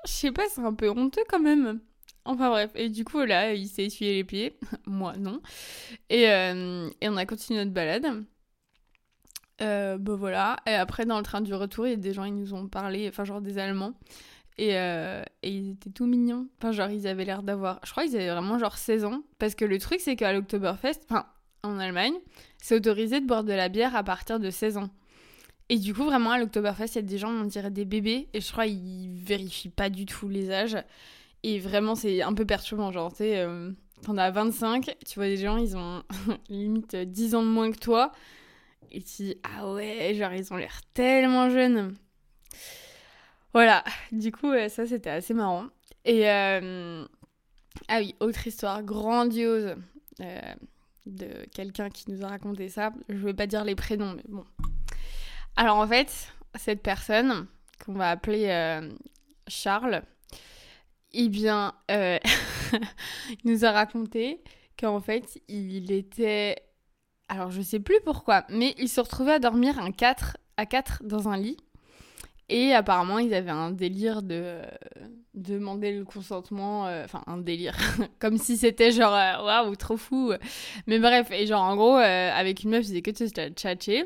je 0.05 0.11
sais 0.11 0.31
pas, 0.31 0.43
c'est 0.49 0.61
un 0.61 0.73
peu 0.73 0.89
honteux 0.89 1.23
quand 1.29 1.39
même. 1.39 1.79
Enfin 2.25 2.49
bref, 2.49 2.71
et 2.75 2.89
du 2.89 3.03
coup, 3.05 3.19
là, 3.19 3.53
il 3.53 3.67
s'est 3.67 3.85
essuyé 3.85 4.15
les 4.15 4.23
pieds. 4.23 4.57
moi, 4.85 5.15
non. 5.17 5.41
Et, 6.09 6.29
euh, 6.29 6.89
et 7.01 7.09
on 7.09 7.17
a 7.17 7.25
continué 7.25 7.59
notre 7.59 7.73
balade. 7.73 8.23
Euh, 9.61 9.97
bah 9.97 10.15
voilà. 10.15 10.57
Et 10.67 10.71
après, 10.73 11.05
dans 11.05 11.17
le 11.17 11.23
train 11.23 11.41
du 11.41 11.53
retour, 11.53 11.87
il 11.87 11.91
y 11.91 11.93
a 11.93 11.97
des 11.97 12.13
gens, 12.13 12.23
ils 12.23 12.35
nous 12.35 12.53
ont 12.53 12.67
parlé, 12.67 13.07
enfin, 13.09 13.25
genre 13.25 13.41
des 13.41 13.57
Allemands. 13.57 13.93
Et, 14.57 14.77
euh, 14.77 15.23
ils 15.43 15.71
étaient 15.71 15.89
tout 15.89 16.05
mignons. 16.05 16.47
Enfin, 16.57 16.71
genre, 16.71 16.89
ils 16.89 17.07
avaient 17.07 17.25
l'air 17.25 17.43
d'avoir. 17.43 17.79
Je 17.85 17.91
crois 17.91 18.03
qu'ils 18.03 18.15
avaient 18.15 18.29
vraiment 18.29 18.59
genre 18.59 18.77
16 18.77 19.05
ans. 19.05 19.23
Parce 19.37 19.55
que 19.55 19.65
le 19.65 19.79
truc, 19.79 19.99
c'est 20.01 20.15
qu'à 20.15 20.33
l'Oktoberfest, 20.33 20.99
enfin, 21.09 21.25
en 21.63 21.79
Allemagne, 21.79 22.13
c'est 22.57 22.75
autorisé 22.75 23.21
de 23.21 23.25
boire 23.25 23.43
de 23.43 23.53
la 23.53 23.69
bière 23.69 23.95
à 23.95 24.03
partir 24.03 24.39
de 24.39 24.49
16 24.49 24.77
ans. 24.77 24.89
Et 25.69 25.77
du 25.77 25.93
coup, 25.93 26.03
vraiment, 26.03 26.31
à 26.31 26.39
l'Oktoberfest, 26.39 26.87
il 26.87 26.95
y 26.95 26.99
a 26.99 27.01
des 27.03 27.17
gens, 27.17 27.29
on 27.29 27.45
dirait 27.45 27.71
des 27.71 27.85
bébés. 27.85 28.29
Et 28.33 28.41
je 28.41 28.51
crois 28.51 28.65
qu'ils 28.65 29.19
vérifient 29.23 29.69
pas 29.69 29.89
du 29.89 30.05
tout 30.05 30.27
les 30.27 30.51
âges. 30.51 30.77
Et 31.43 31.59
vraiment, 31.59 31.95
c'est 31.95 32.21
un 32.21 32.33
peu 32.33 32.45
perturbant. 32.45 32.91
Genre, 32.91 33.11
tu 33.11 33.17
sais, 33.19 33.39
euh, 33.39 33.71
t'en 34.03 34.17
as 34.17 34.31
25, 34.31 34.95
tu 35.05 35.15
vois 35.15 35.27
des 35.27 35.37
gens, 35.37 35.57
ils 35.57 35.77
ont 35.77 36.03
limite 36.49 36.95
10 36.95 37.35
ans 37.35 37.43
de 37.43 37.47
moins 37.47 37.71
que 37.71 37.79
toi. 37.79 38.11
Et 38.91 39.01
tu 39.01 39.23
dis, 39.23 39.35
ah 39.43 39.71
ouais, 39.71 40.13
genre, 40.15 40.33
ils 40.33 40.51
ont 40.51 40.57
l'air 40.57 40.81
tellement 40.93 41.49
jeunes. 41.49 41.95
Voilà, 43.53 43.83
du 44.11 44.31
coup, 44.31 44.51
euh, 44.51 44.69
ça 44.69 44.85
c'était 44.85 45.09
assez 45.09 45.33
marrant. 45.33 45.65
Et 46.05 46.29
euh, 46.29 47.03
ah 47.87 47.99
oui, 47.99 48.15
autre 48.19 48.45
histoire 48.45 48.83
grandiose 48.83 49.75
euh, 50.21 50.53
de 51.05 51.45
quelqu'un 51.53 51.89
qui 51.89 52.11
nous 52.11 52.23
a 52.23 52.27
raconté 52.27 52.69
ça. 52.69 52.91
Je 53.09 53.15
vais 53.15 53.33
pas 53.33 53.47
dire 53.47 53.63
les 53.63 53.75
prénoms, 53.75 54.13
mais 54.13 54.23
bon. 54.27 54.45
Alors 55.55 55.77
en 55.77 55.87
fait, 55.87 56.31
cette 56.55 56.83
personne 56.83 57.47
qu'on 57.83 57.93
va 57.93 58.11
appeler 58.11 58.81
Charles, 59.47 60.03
eh 61.13 61.29
bien, 61.29 61.73
euh, 61.91 62.17
il 63.43 63.51
nous 63.51 63.65
a 63.65 63.71
raconté 63.71 64.41
qu'en 64.79 64.99
fait, 64.99 65.41
il 65.47 65.91
était. 65.91 66.55
Alors 67.27 67.51
je 67.51 67.61
sais 67.61 67.79
plus 67.79 67.99
pourquoi, 68.03 68.45
mais 68.49 68.73
il 68.79 68.89
se 68.89 68.99
retrouvait 69.01 69.33
à 69.33 69.39
dormir 69.39 69.79
un 69.79 69.91
4 69.91 70.37
à 70.57 70.65
4 70.65 71.03
dans 71.03 71.29
un 71.29 71.37
lit. 71.37 71.57
Et 72.51 72.73
apparemment, 72.73 73.19
ils 73.19 73.35
avaient 73.35 73.51
un 73.51 73.69
délire 73.69 74.23
de 74.23 74.35
euh, 74.41 74.65
demander 75.35 75.91
le 75.91 76.03
consentement, 76.03 76.87
euh, 76.87 77.05
enfin 77.05 77.21
un 77.27 77.37
délire, 77.37 77.77
comme 78.19 78.37
si 78.39 78.57
c'était 78.57 78.91
genre 78.91 79.11
waouh 79.11 79.75
trop 79.75 79.97
fou. 79.97 80.33
Mais 80.87 80.97
bref, 80.97 81.29
et 81.31 81.45
genre 81.45 81.61
en 81.61 81.75
gros, 81.75 81.95
avec 81.95 82.63
une 82.63 82.71
meuf, 82.71 82.81
ils 82.81 82.87
faisaient 82.87 83.01
que 83.03 83.11
de 83.11 83.17
se 83.17 83.49
tchatcher. 83.51 84.05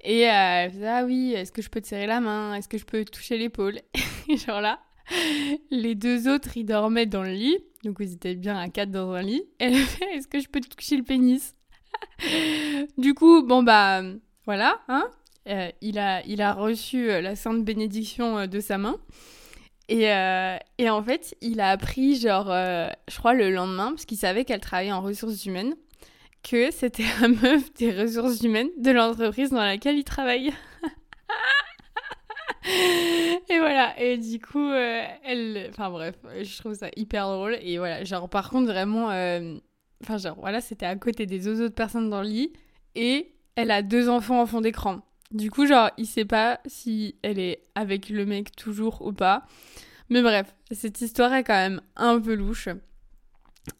Et 0.00 0.20
elle 0.20 0.72
faisait 0.72 0.88
ah 0.88 1.04
oui, 1.04 1.32
est-ce 1.34 1.52
que 1.52 1.62
je 1.62 1.70
peux 1.70 1.80
te 1.80 1.86
serrer 1.86 2.06
la 2.06 2.20
main, 2.20 2.54
est-ce 2.56 2.68
que 2.68 2.78
je 2.78 2.84
peux 2.84 3.04
toucher 3.04 3.38
l'épaule? 3.38 3.80
Genre 4.28 4.60
là, 4.60 4.80
les 5.70 5.94
deux 5.94 6.28
autres, 6.28 6.56
ils 6.56 6.64
dormaient 6.64 7.06
dans 7.06 7.22
le 7.22 7.32
lit, 7.32 7.58
donc 7.84 7.96
ils 8.00 8.12
étaient 8.12 8.34
bien 8.34 8.58
à 8.58 8.68
quatre 8.68 8.90
dans 8.90 9.12
un 9.12 9.22
lit. 9.22 9.42
Elle 9.58 9.74
fait 9.74 10.16
est-ce 10.16 10.28
que 10.28 10.40
je 10.40 10.48
peux 10.48 10.60
te 10.60 10.74
toucher 10.74 10.96
le 10.96 11.02
pénis 11.02 11.54
Du 12.98 13.14
coup, 13.14 13.42
bon 13.42 13.62
bah 13.62 14.02
voilà, 14.46 14.80
hein 14.88 15.08
euh, 15.48 15.70
il, 15.82 15.98
a, 15.98 16.24
il 16.26 16.40
a 16.40 16.54
reçu 16.54 17.10
euh, 17.10 17.20
la 17.20 17.36
sainte 17.36 17.64
bénédiction 17.64 18.38
euh, 18.38 18.46
de 18.46 18.60
sa 18.60 18.78
main. 18.78 18.96
Et, 19.90 20.04
et 20.78 20.88
en 20.88 21.02
fait, 21.02 21.36
il 21.42 21.60
a 21.60 21.68
appris, 21.68 22.18
genre, 22.18 22.46
je 22.46 23.18
crois, 23.18 23.34
le 23.34 23.50
lendemain, 23.50 23.90
parce 23.90 24.06
qu'il 24.06 24.16
savait 24.16 24.46
qu'elle 24.46 24.60
travaillait 24.60 24.92
en 24.92 25.02
ressources 25.02 25.44
humaines, 25.44 25.74
que 26.42 26.70
c'était 26.70 27.04
la 27.20 27.28
meuf 27.28 27.70
des 27.74 27.92
ressources 27.92 28.40
humaines 28.40 28.70
de 28.78 28.90
l'entreprise 28.92 29.50
dans 29.50 29.62
laquelle 29.62 29.98
il 29.98 30.04
travaille. 30.04 30.54
et 33.48 33.58
voilà, 33.58 33.98
et 34.00 34.16
du 34.16 34.40
coup, 34.40 34.58
euh, 34.70 35.02
elle. 35.24 35.66
Enfin 35.70 35.90
bref, 35.90 36.14
je 36.42 36.58
trouve 36.58 36.74
ça 36.74 36.88
hyper 36.96 37.26
drôle. 37.28 37.58
Et 37.60 37.78
voilà, 37.78 38.04
genre, 38.04 38.28
par 38.28 38.50
contre, 38.50 38.66
vraiment. 38.66 39.10
euh, 39.10 39.56
Enfin, 40.02 40.18
genre, 40.18 40.36
voilà, 40.38 40.60
c'était 40.60 40.86
à 40.86 40.96
côté 40.96 41.24
des 41.24 41.48
autres 41.48 41.74
personnes 41.74 42.10
dans 42.10 42.20
le 42.22 42.28
lit. 42.28 42.52
Et 42.94 43.32
elle 43.56 43.70
a 43.70 43.82
deux 43.82 44.08
enfants 44.08 44.40
en 44.40 44.46
fond 44.46 44.60
d'écran. 44.60 45.00
Du 45.30 45.50
coup, 45.50 45.66
genre, 45.66 45.90
il 45.96 46.06
sait 46.06 46.24
pas 46.26 46.60
si 46.66 47.16
elle 47.22 47.38
est 47.38 47.64
avec 47.74 48.08
le 48.10 48.26
mec 48.26 48.54
toujours 48.54 49.00
ou 49.06 49.12
pas. 49.12 49.46
Mais 50.10 50.20
bref, 50.22 50.54
cette 50.70 51.00
histoire 51.00 51.32
est 51.34 51.44
quand 51.44 51.54
même 51.54 51.80
un 51.96 52.20
peu 52.20 52.34
louche. 52.34 52.68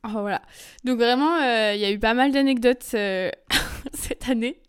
Oh, 0.05 0.09
voilà. 0.21 0.41
Donc 0.85 0.99
vraiment, 0.99 1.37
euh, 1.37 1.75
il 1.75 1.81
y 1.81 1.85
a 1.85 1.93
eu 1.93 1.99
pas 1.99 2.15
mal 2.15 2.33
d'anecdotes 2.33 2.83
cette 3.93 4.29
année. 4.29 4.61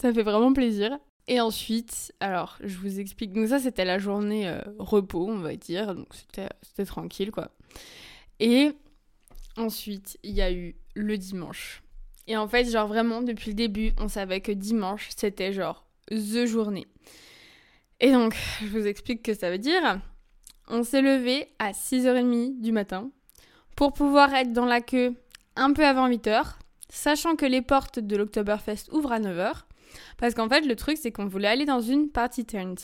Ça 0.00 0.12
fait 0.12 0.22
vraiment 0.22 0.52
plaisir. 0.52 0.98
Et 1.28 1.40
ensuite, 1.40 2.14
alors, 2.20 2.56
je 2.62 2.76
vous 2.78 3.00
explique. 3.00 3.32
Donc 3.32 3.48
ça, 3.48 3.58
c'était 3.58 3.84
la 3.84 3.98
journée 3.98 4.48
euh, 4.48 4.60
repos, 4.78 5.26
on 5.28 5.38
va 5.38 5.56
dire. 5.56 5.94
Donc 5.94 6.08
c'était 6.12 6.84
tranquille, 6.84 7.32
quoi. 7.32 7.50
Et 8.38 8.72
ensuite, 9.56 10.18
il 10.22 10.32
y 10.32 10.42
a 10.42 10.52
eu 10.52 10.76
le 10.94 11.18
dimanche. 11.18 11.82
Et 12.28 12.36
en 12.36 12.48
fait, 12.48 12.70
genre 12.70 12.86
vraiment, 12.86 13.22
depuis 13.22 13.50
le 13.50 13.56
début, 13.56 13.92
on 13.98 14.08
savait 14.08 14.40
que 14.40 14.52
dimanche, 14.52 15.08
c'était 15.16 15.52
genre 15.52 15.84
the 16.10 16.46
journée. 16.46 16.86
Et 18.00 18.12
donc, 18.12 18.36
je 18.60 18.66
vous 18.66 18.86
explique 18.86 19.22
que 19.22 19.34
ça 19.34 19.50
veut 19.50 19.58
dire. 19.58 20.00
On 20.68 20.82
s'est 20.82 21.02
levé 21.02 21.48
à 21.58 21.72
6h30 21.72 22.60
du 22.60 22.72
matin 22.72 23.10
pour 23.76 23.92
pouvoir 23.92 24.34
être 24.34 24.52
dans 24.52 24.64
la 24.64 24.80
queue 24.80 25.14
un 25.54 25.72
peu 25.72 25.86
avant 25.86 26.08
8h, 26.08 26.54
sachant 26.88 27.36
que 27.36 27.46
les 27.46 27.62
portes 27.62 27.98
de 27.98 28.16
l'Oktoberfest 28.16 28.90
ouvrent 28.92 29.12
à 29.12 29.20
9h. 29.20 29.62
Parce 30.18 30.34
qu'en 30.34 30.48
fait, 30.48 30.62
le 30.62 30.76
truc, 30.76 30.98
c'est 31.00 31.12
qu'on 31.12 31.26
voulait 31.26 31.48
aller 31.48 31.64
dans 31.64 31.80
une 31.80 32.10
party 32.10 32.44
tent 32.44 32.74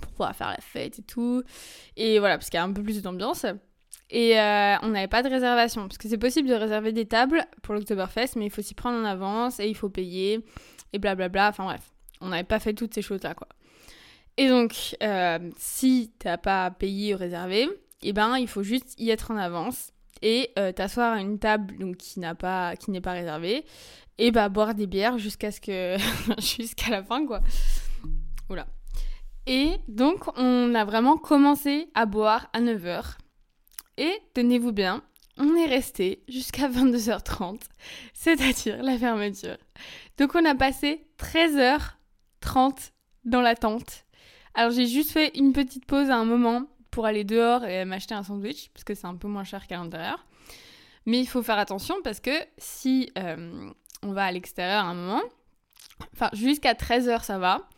pour 0.00 0.10
pouvoir 0.12 0.36
faire 0.36 0.50
la 0.50 0.60
fête 0.60 0.98
et 0.98 1.02
tout. 1.02 1.42
Et 1.96 2.18
voilà, 2.18 2.38
parce 2.38 2.50
qu'il 2.50 2.58
y 2.58 2.60
a 2.60 2.64
un 2.64 2.72
peu 2.72 2.82
plus 2.82 3.02
d'ambiance. 3.02 3.46
Et 4.10 4.38
euh, 4.40 4.76
on 4.82 4.88
n'avait 4.88 5.08
pas 5.08 5.22
de 5.22 5.28
réservation, 5.28 5.86
parce 5.86 5.98
que 5.98 6.08
c'est 6.08 6.18
possible 6.18 6.48
de 6.48 6.54
réserver 6.54 6.92
des 6.92 7.06
tables 7.06 7.44
pour 7.62 7.74
l'Oktoberfest, 7.74 8.36
mais 8.36 8.46
il 8.46 8.50
faut 8.50 8.62
s'y 8.62 8.74
prendre 8.74 8.98
en 8.98 9.04
avance 9.04 9.60
et 9.60 9.68
il 9.68 9.74
faut 9.74 9.90
payer 9.90 10.44
et 10.92 10.98
blablabla. 10.98 11.48
Enfin 11.48 11.64
bref, 11.64 11.90
on 12.20 12.28
n'avait 12.28 12.44
pas 12.44 12.58
fait 12.58 12.72
toutes 12.72 12.94
ces 12.94 13.02
choses-là, 13.02 13.34
quoi. 13.34 13.48
Et 14.38 14.48
donc, 14.48 14.96
euh, 15.02 15.50
si 15.58 16.12
t'as 16.18 16.38
pas 16.38 16.70
payé 16.70 17.14
ou 17.14 17.18
réservé, 17.18 17.68
eh 18.02 18.12
ben, 18.12 18.38
il 18.38 18.48
faut 18.48 18.62
juste 18.62 18.94
y 18.98 19.10
être 19.10 19.30
en 19.30 19.36
avance 19.36 19.90
et 20.22 20.50
euh, 20.58 20.72
t'asseoir 20.72 21.14
à 21.14 21.20
une 21.20 21.38
table 21.38 21.76
donc, 21.78 21.96
qui 21.96 22.20
n'a 22.20 22.34
pas, 22.34 22.76
qui 22.76 22.90
n'est 22.90 23.00
pas 23.00 23.12
réservée 23.12 23.64
et 24.18 24.30
bah 24.32 24.48
boire 24.48 24.74
des 24.74 24.86
bières 24.86 25.18
jusqu'à 25.18 25.50
ce 25.50 25.60
que, 25.60 25.96
jusqu'à 26.40 26.90
la 26.90 27.02
fin, 27.02 27.24
quoi. 27.24 27.40
Oula. 28.50 28.66
Et 29.46 29.76
donc, 29.88 30.26
on 30.36 30.74
a 30.74 30.84
vraiment 30.84 31.16
commencé 31.16 31.88
à 31.94 32.04
boire 32.04 32.48
à 32.52 32.60
9h. 32.60 33.16
Et 33.96 34.12
tenez-vous 34.34 34.72
bien, 34.72 35.02
on 35.38 35.56
est 35.56 35.66
resté 35.66 36.22
jusqu'à 36.28 36.68
22h30, 36.68 37.60
c'est-à-dire 38.12 38.82
la 38.82 38.98
fermeture. 38.98 39.56
Donc 40.18 40.34
on 40.34 40.44
a 40.44 40.54
passé 40.54 41.06
13h30 41.18 42.90
dans 43.24 43.40
la 43.40 43.54
tente. 43.54 44.04
Alors 44.54 44.72
j'ai 44.72 44.86
juste 44.86 45.12
fait 45.12 45.36
une 45.36 45.52
petite 45.52 45.86
pause 45.86 46.10
à 46.10 46.16
un 46.16 46.24
moment 46.24 46.66
pour 46.98 47.06
aller 47.06 47.22
dehors 47.22 47.64
et 47.64 47.84
m'acheter 47.84 48.16
un 48.16 48.24
sandwich, 48.24 48.70
parce 48.74 48.82
que 48.82 48.92
c'est 48.92 49.06
un 49.06 49.14
peu 49.14 49.28
moins 49.28 49.44
cher 49.44 49.68
qu'à 49.68 49.76
l'intérieur. 49.76 50.26
Mais 51.06 51.20
il 51.20 51.28
faut 51.28 51.44
faire 51.44 51.56
attention 51.56 51.94
parce 52.02 52.18
que 52.18 52.32
si 52.56 53.12
euh, 53.16 53.70
on 54.02 54.10
va 54.10 54.24
à 54.24 54.32
l'extérieur 54.32 54.84
un 54.84 54.94
moment, 54.94 55.22
enfin 56.12 56.28
jusqu'à 56.32 56.72
13h 56.72 57.22
ça 57.22 57.38
va, 57.38 57.68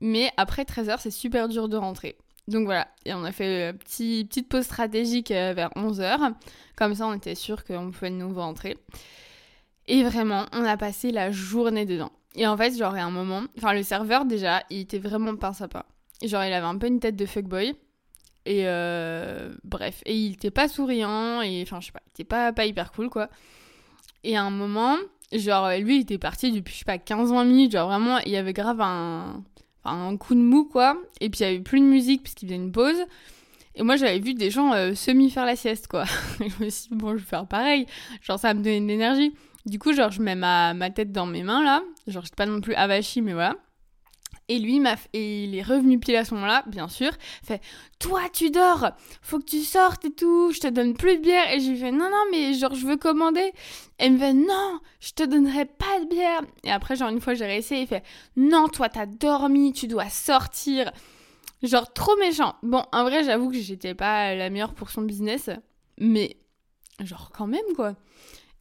mais 0.00 0.32
après 0.38 0.62
13h 0.62 0.96
c'est 0.98 1.10
super 1.10 1.48
dur 1.48 1.68
de 1.68 1.76
rentrer. 1.76 2.16
Donc 2.48 2.64
voilà, 2.64 2.88
et 3.04 3.12
on 3.12 3.22
a 3.22 3.32
fait 3.32 3.68
une 3.68 3.76
petit, 3.76 4.24
petite 4.26 4.48
pause 4.48 4.64
stratégique 4.64 5.30
euh, 5.30 5.52
vers 5.52 5.68
11h. 5.76 6.32
Comme 6.74 6.94
ça, 6.94 7.06
on 7.06 7.12
était 7.12 7.34
sûr 7.34 7.64
qu'on 7.64 7.90
pouvait 7.90 8.08
de 8.08 8.16
nouveau 8.16 8.40
rentrer. 8.40 8.78
Et 9.88 10.02
vraiment, 10.04 10.46
on 10.54 10.64
a 10.64 10.78
passé 10.78 11.12
la 11.12 11.30
journée 11.30 11.84
dedans. 11.84 12.12
Et 12.34 12.46
en 12.46 12.56
fait, 12.56 12.74
genre, 12.78 12.94
à 12.94 13.02
un 13.02 13.10
moment, 13.10 13.42
enfin, 13.58 13.74
le 13.74 13.82
serveur, 13.82 14.24
déjà, 14.24 14.62
il 14.70 14.80
était 14.80 14.98
vraiment 14.98 15.36
pas 15.36 15.52
sympa. 15.52 15.84
Genre, 16.22 16.44
il 16.44 16.52
avait 16.54 16.66
un 16.66 16.78
peu 16.78 16.86
une 16.86 16.98
tête 16.98 17.16
de 17.16 17.26
fuckboy. 17.26 17.76
Et 18.46 18.62
euh, 18.64 19.54
bref, 19.64 20.02
et 20.06 20.16
il 20.16 20.32
était 20.32 20.50
pas 20.50 20.68
souriant, 20.68 21.42
et 21.42 21.62
enfin, 21.62 21.80
je 21.80 21.86
sais 21.86 21.92
pas, 21.92 22.00
il 22.06 22.10
était 22.10 22.24
pas, 22.24 22.52
pas 22.52 22.66
hyper 22.66 22.90
cool, 22.92 23.10
quoi. 23.10 23.28
Et 24.24 24.36
à 24.36 24.42
un 24.42 24.50
moment, 24.50 24.96
genre, 25.32 25.70
lui, 25.78 25.96
il 25.96 26.00
était 26.02 26.18
parti 26.18 26.50
depuis, 26.52 26.74
je 26.74 26.78
sais 26.80 26.84
pas, 26.84 26.96
15-20 26.96 27.46
minutes. 27.46 27.72
Genre, 27.72 27.88
vraiment, 27.88 28.18
il 28.18 28.32
y 28.32 28.36
avait 28.36 28.52
grave 28.52 28.80
un 28.80 29.42
un 29.84 30.16
coup 30.16 30.34
de 30.34 30.40
mou 30.40 30.64
quoi. 30.64 30.96
Et 31.20 31.30
puis 31.30 31.40
il 31.40 31.42
y 31.42 31.46
avait 31.46 31.60
plus 31.60 31.80
de 31.80 31.84
musique 31.84 32.22
puisqu'il 32.22 32.46
faisait 32.46 32.56
une 32.56 32.72
pause. 32.72 32.98
Et 33.74 33.82
moi 33.82 33.96
j'avais 33.96 34.18
vu 34.18 34.34
des 34.34 34.50
gens 34.50 34.72
euh, 34.72 34.94
semi 34.94 35.30
faire 35.30 35.46
la 35.46 35.56
sieste 35.56 35.86
quoi. 35.88 36.04
Je 36.40 36.64
me 36.64 36.70
suis 36.70 36.88
dit 36.90 36.96
bon 36.96 37.12
je 37.12 37.22
vais 37.22 37.28
faire 37.28 37.46
pareil. 37.46 37.86
Genre 38.22 38.38
ça 38.38 38.48
va 38.48 38.54
me 38.54 38.62
donner 38.62 38.80
de 38.80 38.86
l'énergie. 38.86 39.32
Du 39.66 39.78
coup 39.78 39.92
genre 39.92 40.10
je 40.10 40.22
mets 40.22 40.34
ma, 40.34 40.74
ma 40.74 40.90
tête 40.90 41.12
dans 41.12 41.26
mes 41.26 41.42
mains 41.42 41.64
là. 41.64 41.82
Genre 42.06 42.22
j'étais 42.22 42.36
pas 42.36 42.46
non 42.46 42.60
plus 42.60 42.74
avachie 42.74 43.22
mais 43.22 43.32
voilà. 43.32 43.56
Et 44.52 44.58
lui, 44.58 44.80
m'a 44.80 44.96
et 45.12 45.44
il 45.44 45.54
est 45.54 45.62
revenu 45.62 46.00
pile 46.00 46.16
à 46.16 46.24
ce 46.24 46.34
moment-là, 46.34 46.64
bien 46.66 46.88
sûr. 46.88 47.12
Fait, 47.44 47.60
toi, 48.00 48.22
tu 48.32 48.50
dors, 48.50 48.90
faut 49.22 49.38
que 49.38 49.44
tu 49.44 49.60
sortes 49.60 50.04
et 50.04 50.10
tout, 50.10 50.50
je 50.50 50.58
te 50.58 50.66
donne 50.66 50.94
plus 50.94 51.18
de 51.18 51.22
bière. 51.22 51.52
Et 51.52 51.60
je 51.60 51.70
lui 51.70 51.78
fais, 51.78 51.92
non, 51.92 52.10
non, 52.10 52.24
mais 52.32 52.52
genre, 52.54 52.74
je 52.74 52.84
veux 52.84 52.96
commander. 52.96 53.52
Et 54.00 54.06
il 54.06 54.14
me 54.14 54.18
fait, 54.18 54.32
non, 54.32 54.80
je 54.98 55.12
te 55.12 55.22
donnerai 55.22 55.66
pas 55.66 56.00
de 56.00 56.08
bière. 56.08 56.40
Et 56.64 56.72
après, 56.72 56.96
genre, 56.96 57.10
une 57.10 57.20
fois, 57.20 57.34
j'ai 57.34 57.46
réessayé, 57.46 57.82
il 57.82 57.86
fait, 57.86 58.02
non, 58.34 58.66
toi, 58.66 58.88
t'as 58.88 59.06
dormi, 59.06 59.72
tu 59.72 59.86
dois 59.86 60.08
sortir. 60.08 60.90
Genre, 61.62 61.92
trop 61.92 62.16
méchant. 62.16 62.56
Bon, 62.64 62.82
en 62.90 63.04
vrai, 63.04 63.22
j'avoue 63.22 63.50
que 63.50 63.58
j'étais 63.60 63.94
pas 63.94 64.34
la 64.34 64.50
meilleure 64.50 64.74
pour 64.74 64.90
son 64.90 65.02
business, 65.02 65.48
mais 65.96 66.38
genre, 66.98 67.30
quand 67.32 67.46
même, 67.46 67.60
quoi. 67.76 67.94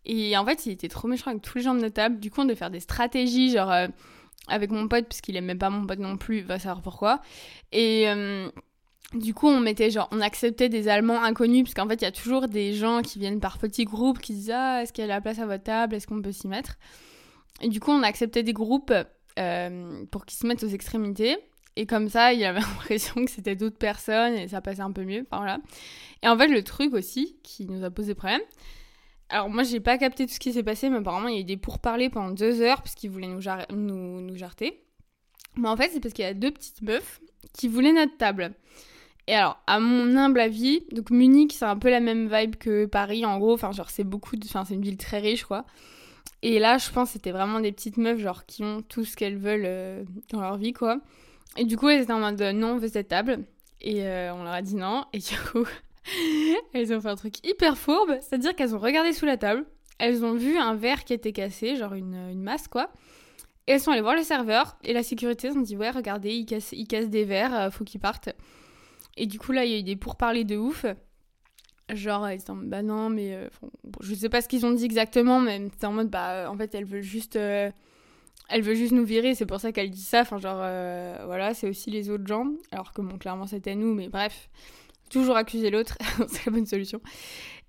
Et 0.06 0.38
en 0.38 0.46
fait, 0.46 0.68
il 0.68 0.72
était 0.72 0.88
trop 0.88 1.08
méchant 1.08 1.32
avec 1.32 1.42
tous 1.42 1.58
les 1.58 1.64
gens 1.64 1.74
de 1.74 1.80
notre 1.80 1.96
table. 1.96 2.20
Du 2.20 2.30
coup, 2.30 2.42
on 2.42 2.46
devait 2.46 2.56
faire 2.56 2.70
des 2.70 2.80
stratégies, 2.80 3.50
genre. 3.54 3.72
euh, 3.72 3.88
avec 4.48 4.72
mon 4.72 4.88
pote 4.88 5.06
parce 5.06 5.22
qu'il 5.22 5.36
aimait 5.36 5.56
pas 5.56 5.70
mon 5.70 5.86
pote 5.86 6.00
non 6.00 6.18
plus, 6.18 6.42
va 6.42 6.60
savoir 6.60 6.82
pourquoi. 6.82 7.22
Et 7.72 8.10
euh, 8.10 8.50
du 9.14 9.34
coup, 9.34 9.48
on 9.48 9.60
mettait 9.60 9.92
genre, 9.92 10.08
on 10.12 10.22
acceptait 10.22 10.70
des 10.70 10.88
Allemands 10.88 11.24
inconnus 11.24 11.64
parce 11.64 11.74
qu'en 11.74 11.88
fait, 11.88 12.02
il 12.02 12.06
y 12.06 12.08
a 12.08 12.12
toujours 12.12 12.48
des 12.48 12.74
gens 12.74 13.02
qui 13.02 13.20
viennent 13.20 13.40
par 13.40 13.58
petits 13.58 13.86
groupes 13.86 14.20
qui 14.20 14.34
disent 14.34 14.52
ah 14.54 14.82
est-ce 14.82 14.94
qu'il 14.94 15.04
y 15.04 15.06
a 15.06 15.08
la 15.08 15.22
place 15.22 15.40
à 15.40 15.46
votre 15.46 15.64
table, 15.64 15.96
est-ce 15.96 16.08
qu'on 16.08 16.22
peut 16.22 16.32
s'y 16.32 16.48
mettre? 16.48 16.78
Et 17.62 17.68
du 17.68 17.80
coup, 17.80 17.92
on 17.92 18.04
acceptait 18.04 18.44
des 18.44 18.54
groupes 18.54 18.94
euh, 19.38 20.06
pour 20.12 20.26
qu'ils 20.26 20.38
se 20.38 20.48
mettent 20.48 20.64
aux 20.64 20.68
extrémités. 20.68 21.38
Et 21.76 21.86
comme 21.86 22.10
ça, 22.10 22.34
il 22.34 22.44
avait 22.44 22.60
l'impression 22.78 23.24
que 23.24 23.32
c'était 23.32 23.56
d'autres 23.56 23.78
personnes 23.78 24.34
et 24.34 24.48
ça 24.48 24.62
passait 24.62 24.82
un 24.82 24.92
peu 24.92 25.04
mieux. 25.04 25.26
Et 26.24 26.28
en 26.28 26.38
fait, 26.38 26.48
le 26.48 26.64
truc 26.64 26.94
aussi 26.94 27.38
qui 27.44 27.66
nous 27.66 27.84
a 27.84 27.90
posé 27.90 28.16
problème, 28.16 28.42
alors 29.30 29.50
moi 29.50 29.64
j'ai 29.64 29.80
pas 29.80 29.98
capté 29.98 30.26
tout 30.26 30.34
ce 30.34 30.40
qui 30.40 30.54
s'est 30.54 30.64
passé, 30.64 30.90
mais 30.90 30.98
apparemment 30.98 31.28
il 31.28 31.36
y 31.36 31.38
a 31.38 31.42
eu 31.42 31.46
des 31.46 31.58
pourparlers 31.58 32.10
pendant 32.10 32.32
deux 32.32 32.62
heures 32.62 32.82
parce 32.82 32.96
qu'ils 32.96 33.12
voulaient 33.12 33.28
nous, 33.28 33.42
nous, 33.76 34.22
nous 34.22 34.36
jarter. 34.36 34.82
Mais 35.56 35.70
en 35.70 35.78
fait 35.78 35.90
c'est 35.92 36.00
parce 36.00 36.14
qu'il 36.14 36.26
y 36.26 36.28
a 36.28 36.34
deux 36.34 36.52
petites 36.52 36.82
meufs 36.82 37.22
qui 37.54 37.68
voulaient 37.68 37.94
notre 37.94 38.18
table. 38.18 38.54
Et 39.28 39.36
alors 39.36 39.62
à 39.68 39.80
mon 39.80 40.16
humble 40.18 40.40
avis, 40.40 40.82
donc 40.92 41.12
Munich 41.12 41.54
c'est 41.54 41.66
un 41.66 41.78
peu 41.78 41.92
la 41.92 42.00
même 42.00 42.28
vibe 42.34 42.56
que 42.56 42.86
Paris 42.86 43.26
en 43.26 43.38
gros, 43.38 43.54
enfin 43.54 43.72
genre 43.72 43.90
c'est 43.90 44.04
beaucoup, 44.04 44.36
enfin 44.46 44.66
c'est 44.66 44.74
une 44.74 44.82
ville 44.82 44.98
très 44.98 45.20
riche 45.20 45.46
quoi. 45.46 45.66
Et 46.42 46.58
là 46.58 46.78
je 46.80 46.90
pense 46.90 47.12
c'était 47.12 47.32
vraiment 47.32 47.60
des 47.60 47.72
petites 47.72 47.98
meufs 47.98 48.20
genre 48.20 48.46
qui 48.46 48.64
ont 48.64 48.82
tout 48.82 49.06
ce 49.06 49.16
qu'elles 49.16 49.38
veulent 49.38 49.66
euh, 49.66 50.04
dans 50.32 50.42
leur 50.42 50.58
vie 50.58 50.74
quoi. 50.74 51.00
Et 51.58 51.66
du 51.66 51.78
coup 51.78 51.90
elles 51.90 52.02
étaient 52.02 52.14
en 52.14 52.20
mode 52.20 52.42
non 52.42 52.70
on 52.70 52.78
veut 52.78 52.88
cette 52.88 53.10
table. 53.10 53.46
Et 53.82 54.04
euh, 54.04 54.34
on 54.34 54.44
leur 54.44 54.54
a 54.54 54.62
dit 54.62 54.76
non. 54.76 55.06
Et 55.14 55.20
du 55.20 55.36
coup 55.52 55.66
elles 56.74 56.94
ont 56.94 57.02
fait 57.02 57.10
un 57.10 57.16
truc 57.16 57.46
hyper 57.46 57.78
fourbe, 57.78 58.18
c'est-à-dire 58.22 58.56
qu'elles 58.56 58.76
ont 58.76 58.80
regardé 58.80 59.14
sous 59.14 59.26
la 59.26 59.38
table, 59.38 59.66
elles 59.98 60.24
ont 60.24 60.34
vu 60.34 60.58
un 60.58 60.76
verre 60.76 61.04
qui 61.04 61.14
était 61.14 61.34
cassé, 61.34 61.76
genre 61.76 61.94
une, 61.94 62.16
une 62.32 62.42
masse 62.42 62.68
quoi. 62.68 62.92
Et 63.68 63.74
elles 63.74 63.80
sont 63.80 63.92
allées 63.92 64.02
voir 64.02 64.16
le 64.16 64.24
serveur 64.24 64.78
et 64.84 64.94
la 64.94 65.04
sécurité 65.04 65.50
ont 65.52 65.62
dit 65.62 65.78
ouais 65.78 65.92
regardez 65.92 66.32
il 66.32 66.46
casse, 66.46 66.72
il 66.72 66.88
casse 66.88 67.10
des 67.10 67.26
verres, 67.26 67.54
euh, 67.54 67.70
faut 67.70 67.84
qu'ils 67.84 68.00
partent. 68.00 68.30
Et 69.18 69.28
du 69.28 69.38
coup 69.38 69.52
là 69.52 69.66
il 69.66 69.72
y 69.72 69.76
a 69.76 69.78
eu 69.78 69.84
des 69.84 69.96
pourparlers 69.96 70.46
de 70.46 70.58
ouf. 70.58 70.86
Genre 71.94 72.30
ils 72.30 72.36
étaient 72.36 72.50
en 72.52 72.56
bah 72.56 72.82
non 72.82 73.10
mais 73.10 73.34
euh, 73.34 73.50
je 74.02 74.14
sais 74.14 74.30
pas 74.30 74.42
ce 74.42 74.48
qu'ils 74.48 74.66
ont 74.66 74.72
dit 74.72 74.86
exactement 74.86 75.40
mais 75.40 75.60
c'était 75.72 75.88
en 75.88 75.94
mode 75.94 76.10
bah 76.10 76.32
euh, 76.32 76.48
en 76.48 76.56
fait 76.56 76.74
elles 76.76 76.86
veulent 76.86 77.02
juste 77.02 77.36
euh, 77.36 77.72
elle 78.52 78.62
veut 78.64 78.74
juste 78.74 78.94
nous 78.94 79.06
virer, 79.06 79.36
c'est 79.36 79.46
pour 79.46 79.60
ça 79.60 79.72
qu'elle 79.72 79.92
dit 79.92 80.02
ça. 80.02 80.22
Enfin, 80.22 80.40
genre, 80.40 80.58
voilà, 81.28 81.54
c'est 81.54 81.70
aussi 81.70 81.92
les 81.92 82.10
autres 82.10 82.26
gens. 82.26 82.48
Alors 82.72 82.94
que, 82.94 83.02
bon, 83.04 83.20
clairement, 83.20 83.46
c'était 83.46 83.76
nous, 83.76 83.94
mais 83.94 84.10
bref, 84.10 84.50
toujours 85.10 85.38
accuser 85.38 85.70
l'autre, 85.70 85.98
c'est 86.28 86.46
la 86.46 86.52
bonne 86.52 86.66
solution. 86.66 87.02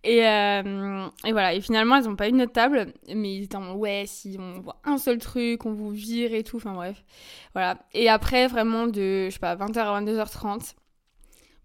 Et, 0.03 0.27
euh, 0.27 1.09
et 1.27 1.33
voilà, 1.33 1.53
et 1.53 1.61
finalement, 1.61 1.97
elles 1.97 2.05
n'ont 2.05 2.17
pas 2.17 2.29
eu 2.29 2.33
notre 2.33 2.53
table, 2.53 2.95
mais 3.15 3.35
ils 3.35 3.45
étaient 3.45 3.57
en 3.57 3.75
ouais, 3.75 4.05
si 4.07 4.37
on 4.39 4.61
voit 4.61 4.81
un 4.85 4.97
seul 4.97 5.19
truc, 5.19 5.67
on 5.67 5.73
vous 5.73 5.91
vire 5.91 6.33
et 6.33 6.43
tout, 6.43 6.57
enfin 6.57 6.73
bref. 6.73 7.05
Voilà. 7.53 7.79
Et 7.93 8.09
après, 8.09 8.47
vraiment, 8.47 8.87
de, 8.87 9.27
je 9.27 9.31
sais 9.31 9.39
pas, 9.39 9.57
20h 9.57 9.79
à 9.79 10.01
22h30, 10.01 10.75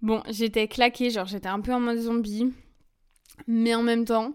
bon, 0.02 0.22
j'étais 0.30 0.68
claquée, 0.68 1.12
genre, 1.12 1.26
j'étais 1.26 1.48
un 1.48 1.62
peu 1.62 1.74
en 1.74 1.80
mode 1.80 1.98
zombie, 1.98 2.52
mais 3.48 3.74
en 3.74 3.84
même 3.84 4.04
temps, 4.04 4.34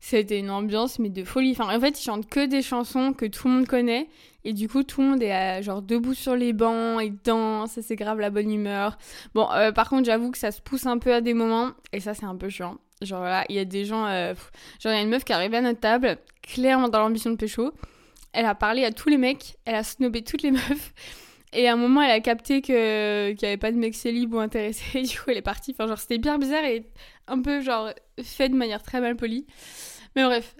C'était 0.00 0.38
une 0.38 0.50
ambiance, 0.50 0.98
mais 0.98 1.08
de 1.08 1.24
folie. 1.24 1.50
Enfin, 1.58 1.74
en 1.76 1.80
fait, 1.80 2.00
ils 2.00 2.04
chantent 2.04 2.28
que 2.28 2.46
des 2.46 2.62
chansons 2.62 3.12
que 3.12 3.26
tout 3.26 3.48
le 3.48 3.54
monde 3.54 3.66
connaît. 3.66 4.08
Et 4.44 4.52
du 4.52 4.68
coup, 4.68 4.84
tout 4.84 5.02
le 5.02 5.08
monde 5.08 5.22
est 5.22 5.32
euh, 5.32 5.62
genre 5.62 5.82
debout 5.82 6.14
sur 6.14 6.36
les 6.36 6.52
bancs, 6.52 7.02
et 7.02 7.12
danse, 7.24 7.78
c'est 7.82 7.96
grave 7.96 8.20
la 8.20 8.30
bonne 8.30 8.50
humeur. 8.50 8.96
Bon, 9.34 9.50
euh, 9.52 9.72
par 9.72 9.88
contre, 9.90 10.04
j'avoue 10.06 10.30
que 10.30 10.38
ça 10.38 10.52
se 10.52 10.60
pousse 10.60 10.86
un 10.86 10.98
peu 10.98 11.12
à 11.12 11.20
des 11.20 11.34
moments, 11.34 11.70
et 11.92 12.00
ça, 12.00 12.14
c'est 12.14 12.24
un 12.24 12.36
peu 12.36 12.48
chiant. 12.48 12.78
Genre 13.02 13.22
là, 13.22 13.44
il 13.48 13.56
y 13.56 13.58
a 13.58 13.64
des 13.64 13.84
gens. 13.84 14.06
euh, 14.06 14.34
genre, 14.80 14.92
il 14.92 14.96
y 14.96 14.98
a 14.98 15.02
une 15.02 15.10
meuf 15.10 15.24
qui 15.24 15.32
arrive 15.32 15.54
à 15.54 15.60
notre 15.60 15.80
table, 15.80 16.16
clairement 16.42 16.88
dans 16.88 17.00
l'ambition 17.00 17.30
de 17.30 17.36
pécho. 17.36 17.72
Elle 18.32 18.46
a 18.46 18.54
parlé 18.54 18.84
à 18.84 18.92
tous 18.92 19.08
les 19.08 19.18
mecs, 19.18 19.56
elle 19.64 19.74
a 19.74 19.82
snobé 19.82 20.22
toutes 20.22 20.42
les 20.42 20.50
meufs. 20.52 20.92
Et 21.52 21.66
à 21.66 21.72
un 21.72 21.76
moment, 21.76 22.02
elle 22.02 22.10
a 22.10 22.20
capté 22.20 22.60
que 22.60 23.30
qu'il 23.32 23.38
n'y 23.42 23.48
avait 23.48 23.56
pas 23.56 23.72
de 23.72 23.78
mec 23.78 23.94
célib 23.94 24.34
ou 24.34 24.38
intéressé. 24.38 25.02
Du 25.02 25.18
coup, 25.18 25.30
elle 25.30 25.38
est 25.38 25.42
partie. 25.42 25.72
Enfin, 25.72 25.86
genre, 25.86 25.98
c'était 25.98 26.18
bien 26.18 26.38
bizarre 26.38 26.64
et 26.64 26.84
un 27.28 27.40
peu, 27.42 27.60
genre, 27.60 27.90
fait 28.22 28.48
de 28.48 28.54
manière 28.54 28.82
très 28.82 29.00
mal 29.00 29.16
polie. 29.16 29.46
Mais 30.16 30.24
bref. 30.24 30.56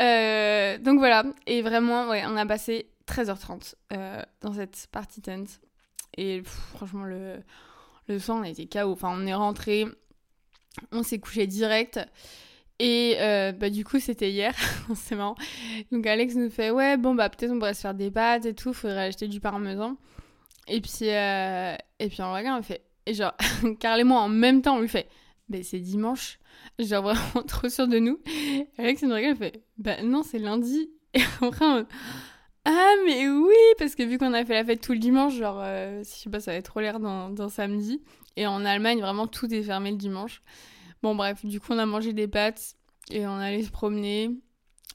Euh, 0.00 0.78
donc 0.78 0.98
voilà. 0.98 1.24
Et 1.46 1.62
vraiment, 1.62 2.08
ouais, 2.08 2.22
on 2.26 2.36
a 2.36 2.46
passé 2.46 2.90
13h30 3.08 3.74
euh, 3.92 4.22
dans 4.40 4.52
cette 4.52 4.88
partie 4.92 5.22
tent. 5.22 5.60
Et 6.16 6.42
franchement, 6.44 7.04
le, 7.04 7.36
le 8.08 8.18
soir, 8.18 8.38
on 8.38 8.42
a 8.42 8.48
été 8.48 8.66
KO. 8.66 8.92
Enfin, 8.92 9.12
on 9.12 9.26
est 9.26 9.34
rentré, 9.34 9.86
on 10.92 11.02
s'est 11.02 11.18
couché 11.18 11.46
direct. 11.46 12.00
Et 12.78 13.16
euh, 13.20 13.52
bah, 13.52 13.70
du 13.70 13.84
coup, 13.84 13.98
c'était 13.98 14.30
hier. 14.30 14.54
C'est 14.94 15.16
marrant. 15.16 15.36
Donc 15.90 16.06
Alex 16.06 16.34
nous 16.34 16.50
fait 16.50 16.70
Ouais, 16.70 16.98
bon, 16.98 17.14
bah 17.14 17.30
peut-être 17.30 17.50
on 17.50 17.58
pourrait 17.58 17.74
se 17.74 17.80
faire 17.80 17.94
des 17.94 18.10
pâtes 18.10 18.44
et 18.44 18.54
tout. 18.54 18.74
Faudrait 18.74 19.06
acheter 19.06 19.28
du 19.28 19.40
parmesan. 19.40 19.96
Et 20.68 20.80
puis, 20.80 21.04
et 21.04 22.08
puis 22.08 22.22
on 22.22 22.32
regarde, 22.32 22.60
on 22.60 22.62
fait. 22.62 22.82
Et 23.06 23.14
genre, 23.14 23.32
Carl 23.80 24.00
et 24.00 24.04
moi, 24.04 24.20
en 24.20 24.28
même 24.28 24.62
temps, 24.62 24.76
on 24.76 24.80
lui 24.80 24.88
fait 24.88 25.08
Ben 25.48 25.62
c'est 25.62 25.80
dimanche. 25.80 26.38
Genre 26.78 27.02
vraiment 27.02 27.42
trop 27.46 27.68
sûr 27.68 27.88
de 27.88 27.98
nous. 27.98 28.18
Alex 28.78 29.02
nous 29.02 29.14
regarde, 29.14 29.38
fait 29.38 29.62
Bah 29.78 30.02
non, 30.02 30.22
c'est 30.22 30.38
lundi. 30.38 30.90
Et 31.14 31.20
après. 31.40 31.84
Ah, 32.68 32.94
mais 33.06 33.28
oui 33.28 33.54
Parce 33.78 33.94
que 33.94 34.02
vu 34.02 34.18
qu'on 34.18 34.32
a 34.32 34.44
fait 34.44 34.54
la 34.54 34.64
fête 34.64 34.80
tout 34.80 34.92
le 34.92 34.98
dimanche, 34.98 35.34
genre, 35.36 35.60
euh, 35.60 36.02
je 36.02 36.08
sais 36.08 36.30
pas, 36.30 36.40
ça 36.40 36.50
avait 36.50 36.62
trop 36.62 36.80
l'air 36.80 36.98
d'un 36.98 37.48
samedi. 37.48 38.02
Et 38.36 38.46
en 38.46 38.64
Allemagne, 38.64 39.00
vraiment, 39.00 39.28
tout 39.28 39.52
est 39.54 39.62
fermé 39.62 39.92
le 39.92 39.96
dimanche. 39.96 40.42
Bon, 41.02 41.14
bref, 41.14 41.44
du 41.44 41.60
coup, 41.60 41.68
on 41.72 41.78
a 41.78 41.86
mangé 41.86 42.12
des 42.12 42.26
pâtes 42.26 42.74
et 43.10 43.26
on 43.26 43.36
allait 43.36 43.62
se 43.62 43.70
promener. 43.70 44.30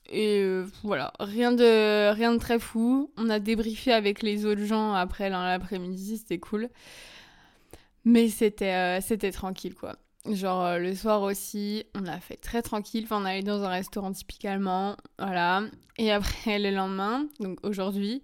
Et 0.09 0.41
euh, 0.41 0.65
voilà, 0.83 1.13
rien 1.19 1.53
de, 1.53 2.11
rien 2.11 2.33
de 2.33 2.39
très 2.39 2.59
fou. 2.59 3.11
On 3.17 3.29
a 3.29 3.39
débriefé 3.39 3.93
avec 3.93 4.21
les 4.21 4.45
autres 4.45 4.65
gens 4.65 4.93
après 4.93 5.29
l'après-midi, 5.29 6.17
c'était 6.17 6.39
cool. 6.39 6.69
Mais 8.03 8.29
c'était 8.29 8.73
euh, 8.73 9.01
c'était 9.01 9.31
tranquille, 9.31 9.75
quoi. 9.75 9.95
Genre, 10.29 10.63
euh, 10.63 10.77
le 10.77 10.93
soir 10.93 11.23
aussi, 11.23 11.83
on 11.95 12.05
a 12.05 12.19
fait 12.19 12.37
très 12.37 12.61
tranquille. 12.61 13.05
Enfin, 13.05 13.21
on 13.21 13.25
allait 13.25 13.41
dans 13.41 13.63
un 13.63 13.69
restaurant 13.69 14.11
typique 14.11 14.45
allemand, 14.45 14.95
voilà. 15.17 15.63
Et 15.97 16.11
après, 16.11 16.59
le 16.59 16.69
lendemain, 16.69 17.25
donc 17.39 17.57
aujourd'hui, 17.63 18.21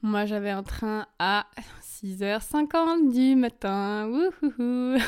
moi, 0.00 0.24
j'avais 0.24 0.50
un 0.50 0.62
train 0.62 1.06
à 1.18 1.46
6h50 1.82 3.12
du 3.12 3.36
matin. 3.36 4.10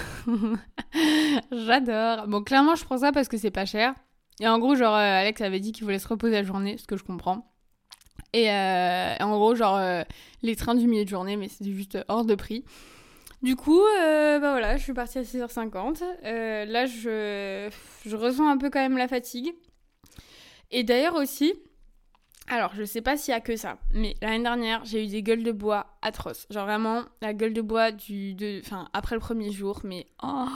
J'adore. 1.53 2.29
Bon, 2.29 2.43
clairement, 2.43 2.75
je 2.75 2.85
prends 2.85 2.99
ça 2.99 3.13
parce 3.13 3.29
que 3.29 3.39
c'est 3.39 3.51
pas 3.51 3.65
cher. 3.65 3.95
Et 4.41 4.49
en 4.49 4.59
gros, 4.59 4.75
genre, 4.75 4.95
euh, 4.95 5.21
Alex 5.21 5.41
avait 5.41 5.61
dit 5.61 5.73
qu'il 5.73 5.85
voulait 5.85 5.99
se 5.99 6.09
reposer 6.09 6.35
la 6.35 6.43
journée, 6.43 6.77
ce 6.77 6.87
que 6.87 6.99
je 6.99 7.05
comprends. 7.05 7.51
Et, 8.35 8.51
euh, 8.51 9.17
en 9.21 9.31
gros, 9.31 9.55
genre, 9.55 9.81
les 10.43 10.57
trains 10.57 10.75
du 10.75 10.87
milieu 10.87 11.05
de 11.05 11.09
journée, 11.09 11.37
mais 11.37 11.49
c'était 11.49 11.73
juste 11.73 11.99
hors 12.09 12.25
de 12.27 12.35
prix. 12.35 12.65
Du 13.43 13.57
coup, 13.57 13.81
euh, 13.81 14.39
bah 14.39 14.51
voilà, 14.51 14.77
je 14.77 14.83
suis 14.83 14.93
partie 14.93 15.19
à 15.19 15.23
6h50. 15.23 16.03
Euh, 16.25 16.65
là, 16.67 16.85
je, 16.87 17.71
je 18.05 18.17
ressens 18.17 18.47
un 18.49 18.59
peu 18.59 18.69
quand 18.69 18.81
même 18.81 18.99
la 18.99 19.09
fatigue. 19.09 19.55
Et 20.71 20.85
d'ailleurs 20.85 21.15
aussi, 21.15 21.55
alors 22.49 22.73
je 22.75 22.85
sais 22.85 23.01
pas 23.01 23.17
s'il 23.17 23.33
y 23.33 23.37
a 23.37 23.41
que 23.41 23.57
ça, 23.57 23.79
mais 23.93 24.15
l'année 24.21 24.43
dernière, 24.43 24.85
j'ai 24.85 25.05
eu 25.05 25.07
des 25.07 25.23
gueules 25.23 25.43
de 25.43 25.53
bois 25.53 25.87
atroces. 26.03 26.47
Genre 26.51 26.67
vraiment, 26.67 27.05
la 27.23 27.33
gueule 27.33 27.55
de 27.55 27.63
bois 27.63 27.93
du, 27.93 28.37
enfin, 28.65 28.89
après 28.93 29.17
le 29.17 29.21
premier 29.21 29.51
jour, 29.53 29.81
mais 29.85 30.07
oh, 30.23 30.47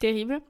terrible. 0.00 0.40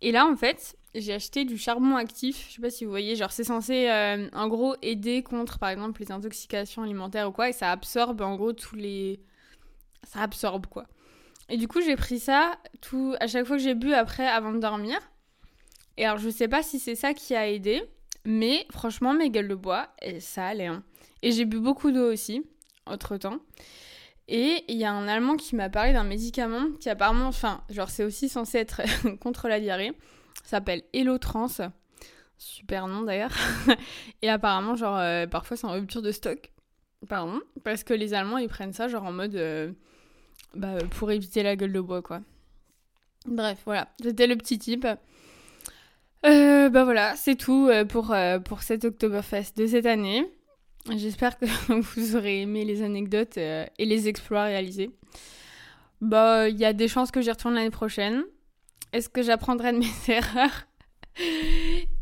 Et 0.00 0.12
là, 0.12 0.26
en 0.26 0.36
fait, 0.36 0.76
j'ai 0.94 1.12
acheté 1.12 1.44
du 1.44 1.58
charbon 1.58 1.96
actif. 1.96 2.46
Je 2.48 2.54
sais 2.54 2.62
pas 2.62 2.70
si 2.70 2.84
vous 2.84 2.90
voyez, 2.90 3.16
genre 3.16 3.32
c'est 3.32 3.44
censé 3.44 3.88
euh, 3.88 4.28
en 4.32 4.48
gros 4.48 4.76
aider 4.82 5.22
contre 5.22 5.58
par 5.58 5.70
exemple 5.70 6.00
les 6.00 6.12
intoxications 6.12 6.82
alimentaires 6.82 7.28
ou 7.28 7.32
quoi, 7.32 7.48
et 7.48 7.52
ça 7.52 7.72
absorbe 7.72 8.20
en 8.20 8.36
gros 8.36 8.52
tous 8.52 8.76
les. 8.76 9.20
Ça 10.04 10.20
absorbe 10.20 10.66
quoi. 10.66 10.86
Et 11.48 11.56
du 11.56 11.66
coup, 11.68 11.80
j'ai 11.80 11.96
pris 11.96 12.18
ça 12.18 12.58
tout 12.80 13.14
à 13.20 13.26
chaque 13.26 13.46
fois 13.46 13.56
que 13.56 13.62
j'ai 13.62 13.74
bu 13.74 13.94
après 13.94 14.26
avant 14.26 14.52
de 14.52 14.58
dormir. 14.58 14.98
Et 15.96 16.04
alors, 16.04 16.18
je 16.18 16.28
sais 16.28 16.48
pas 16.48 16.62
si 16.62 16.78
c'est 16.78 16.94
ça 16.94 17.14
qui 17.14 17.34
a 17.34 17.48
aidé, 17.48 17.82
mais 18.24 18.66
franchement, 18.70 19.14
mes 19.14 19.30
gueules 19.30 19.48
de 19.48 19.54
bois, 19.54 19.88
et 20.02 20.20
ça 20.20 20.46
allait. 20.46 20.66
hein. 20.66 20.82
Et 21.22 21.32
j'ai 21.32 21.44
bu 21.44 21.58
beaucoup 21.58 21.90
d'eau 21.90 22.12
aussi, 22.12 22.44
entre 22.86 23.16
temps. 23.16 23.38
Et 24.28 24.62
il 24.68 24.76
y 24.76 24.84
a 24.84 24.92
un 24.92 25.08
Allemand 25.08 25.36
qui 25.36 25.56
m'a 25.56 25.70
parlé 25.70 25.92
d'un 25.94 26.04
médicament 26.04 26.70
qui 26.80 26.90
apparemment, 26.90 27.26
enfin, 27.26 27.62
genre 27.70 27.88
c'est 27.88 28.04
aussi 28.04 28.28
censé 28.28 28.58
être 28.58 28.82
contre 29.20 29.48
la 29.48 29.58
diarrhée. 29.58 29.92
S'appelle 30.44 30.82
Elotrans. 30.92 31.48
Super 32.36 32.86
nom 32.86 33.02
d'ailleurs. 33.02 33.32
Et 34.22 34.28
apparemment, 34.28 34.76
genre, 34.76 34.98
euh, 34.98 35.26
parfois 35.26 35.56
c'est 35.56 35.66
en 35.66 35.72
rupture 35.72 36.02
de 36.02 36.12
stock. 36.12 36.52
Pardon. 37.08 37.40
Parce 37.64 37.82
que 37.84 37.94
les 37.94 38.12
Allemands, 38.12 38.38
ils 38.38 38.48
prennent 38.48 38.74
ça 38.74 38.86
genre 38.86 39.04
en 39.04 39.12
mode... 39.12 39.34
euh, 39.34 39.72
bah, 40.54 40.78
pour 40.98 41.10
éviter 41.10 41.42
la 41.42 41.56
gueule 41.56 41.72
de 41.72 41.80
bois, 41.80 42.02
quoi. 42.02 42.20
Bref, 43.26 43.58
voilà. 43.64 43.88
C'était 44.02 44.26
le 44.26 44.36
petit 44.36 44.58
tip. 44.58 44.86
Euh, 46.26 46.68
bah 46.68 46.84
voilà, 46.84 47.14
c'est 47.16 47.36
tout 47.36 47.68
euh, 47.68 47.84
pour, 47.84 48.12
euh, 48.12 48.38
pour 48.40 48.62
cet 48.62 48.84
Oktoberfest 48.84 49.52
de 49.56 49.66
cette 49.66 49.86
année. 49.86 50.26
J'espère 50.96 51.38
que 51.38 51.44
vous 51.72 52.16
aurez 52.16 52.42
aimé 52.42 52.64
les 52.64 52.82
anecdotes 52.82 53.38
euh, 53.38 53.64
et 53.78 53.84
les 53.84 54.08
exploits 54.08 54.44
réalisés. 54.44 54.90
Bah, 56.00 56.48
il 56.48 56.56
y 56.56 56.64
a 56.64 56.72
des 56.72 56.88
chances 56.88 57.10
que 57.10 57.20
j'y 57.20 57.30
retourne 57.30 57.54
l'année 57.54 57.70
prochaine. 57.70 58.24
Est-ce 58.92 59.08
que 59.08 59.22
j'apprendrai 59.22 59.72
de 59.72 59.78
mes 59.78 59.86
erreurs 60.14 60.66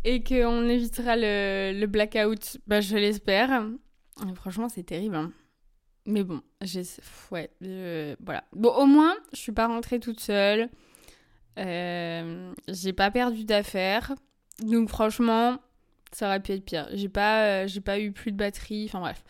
et 0.04 0.22
qu'on 0.22 0.68
évitera 0.68 1.16
le, 1.16 1.72
le 1.78 1.86
blackout? 1.86 2.58
Bah, 2.66 2.80
je 2.80 2.96
l'espère. 2.96 3.66
Franchement, 4.36 4.68
c'est 4.68 4.84
terrible. 4.84 5.16
hein. 5.16 5.32
Mais 6.06 6.22
bon. 6.22 6.40
Ouais, 7.30 7.50
euh, 7.62 8.14
voilà. 8.24 8.44
Bon, 8.52 8.70
au 8.70 8.86
moins, 8.86 9.14
je 9.32 9.38
suis 9.38 9.52
pas 9.52 9.66
rentrée 9.66 10.00
toute 10.00 10.20
seule. 10.20 10.70
Euh, 11.58 12.52
j'ai 12.68 12.92
pas 12.92 13.10
perdu 13.10 13.44
d'affaires. 13.44 14.14
Donc 14.62 14.88
franchement, 14.88 15.58
ça 16.12 16.26
aurait 16.26 16.40
pu 16.40 16.52
être 16.52 16.64
pire. 16.64 16.88
J'ai 16.92 17.08
pas, 17.08 17.64
euh, 17.64 17.68
pas 17.84 17.98
eu 17.98 18.12
plus 18.12 18.32
de 18.32 18.36
batterie. 18.36 18.84
Enfin 18.86 19.00
bref. 19.00 19.22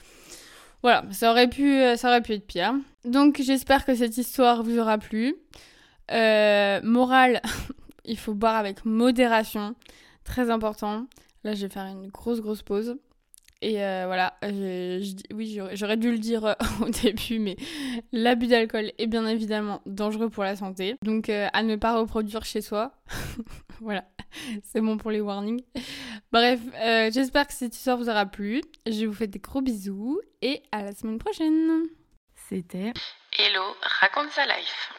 Voilà, 0.83 1.05
ça 1.11 1.31
aurait 1.31 1.49
pu, 1.49 1.81
euh, 1.81 1.97
ça 1.97 2.09
aurait 2.09 2.23
pu 2.23 2.33
être 2.35 2.47
pire. 2.47 2.75
Donc 3.05 3.41
j'espère 3.43 3.85
que 3.85 3.95
cette 3.95 4.19
histoire 4.19 4.62
vous 4.62 4.79
aura 4.79 4.99
plu. 4.99 5.35
Morale, 6.11 7.41
il 8.05 8.19
faut 8.19 8.35
boire 8.35 8.57
avec 8.57 8.85
modération. 8.85 9.75
Très 10.25 10.51
important. 10.51 11.07
Là, 11.45 11.55
je 11.55 11.67
vais 11.67 11.73
faire 11.73 11.87
une 11.87 12.09
grosse, 12.09 12.41
grosse 12.41 12.62
pause. 12.62 12.97
Et 13.62 13.83
euh, 13.83 14.05
voilà, 14.07 14.37
je- 14.42 15.35
oui, 15.35 15.59
j'aurais 15.73 15.97
dû 15.97 16.11
le 16.11 16.19
dire 16.19 16.45
euh, 16.45 16.55
au 16.83 16.90
début, 16.90 17.38
mais 17.38 17.57
l'abus 18.12 18.47
d'alcool 18.49 18.92
est 18.99 19.07
bien 19.07 19.27
évidemment 19.27 19.81
dangereux 19.87 20.29
pour 20.29 20.45
la 20.45 20.57
santé. 20.57 20.97
Donc 21.03 21.29
euh, 21.31 21.49
à 21.53 21.62
ne 21.62 21.77
pas 21.77 21.99
reproduire 21.99 22.45
chez 22.45 22.61
soi. 22.61 22.92
voilà, 23.81 24.05
c'est 24.62 24.81
bon 24.83 24.99
pour 24.99 25.11
les 25.11 25.21
warnings. 25.23 25.62
Bref, 26.33 26.61
euh, 26.77 27.11
j'espère 27.12 27.47
que 27.47 27.55
cette 27.55 27.75
histoire 27.75 27.97
vous 27.97 28.11
aura 28.11 28.27
plu. 28.27 28.61
Je 28.87 29.07
vous 29.07 29.14
fais 29.14 29.27
des 29.27 29.38
gros 29.38 29.62
bisous 29.62 30.21
et 30.42 30.62
à 30.73 30.83
la 30.83 30.92
semaine 30.92 31.19
prochaine. 31.19 31.85
C'était 32.49 32.92
Hello, 33.38 33.62
raconte 34.01 34.31
sa 34.33 34.45
life. 34.47 34.92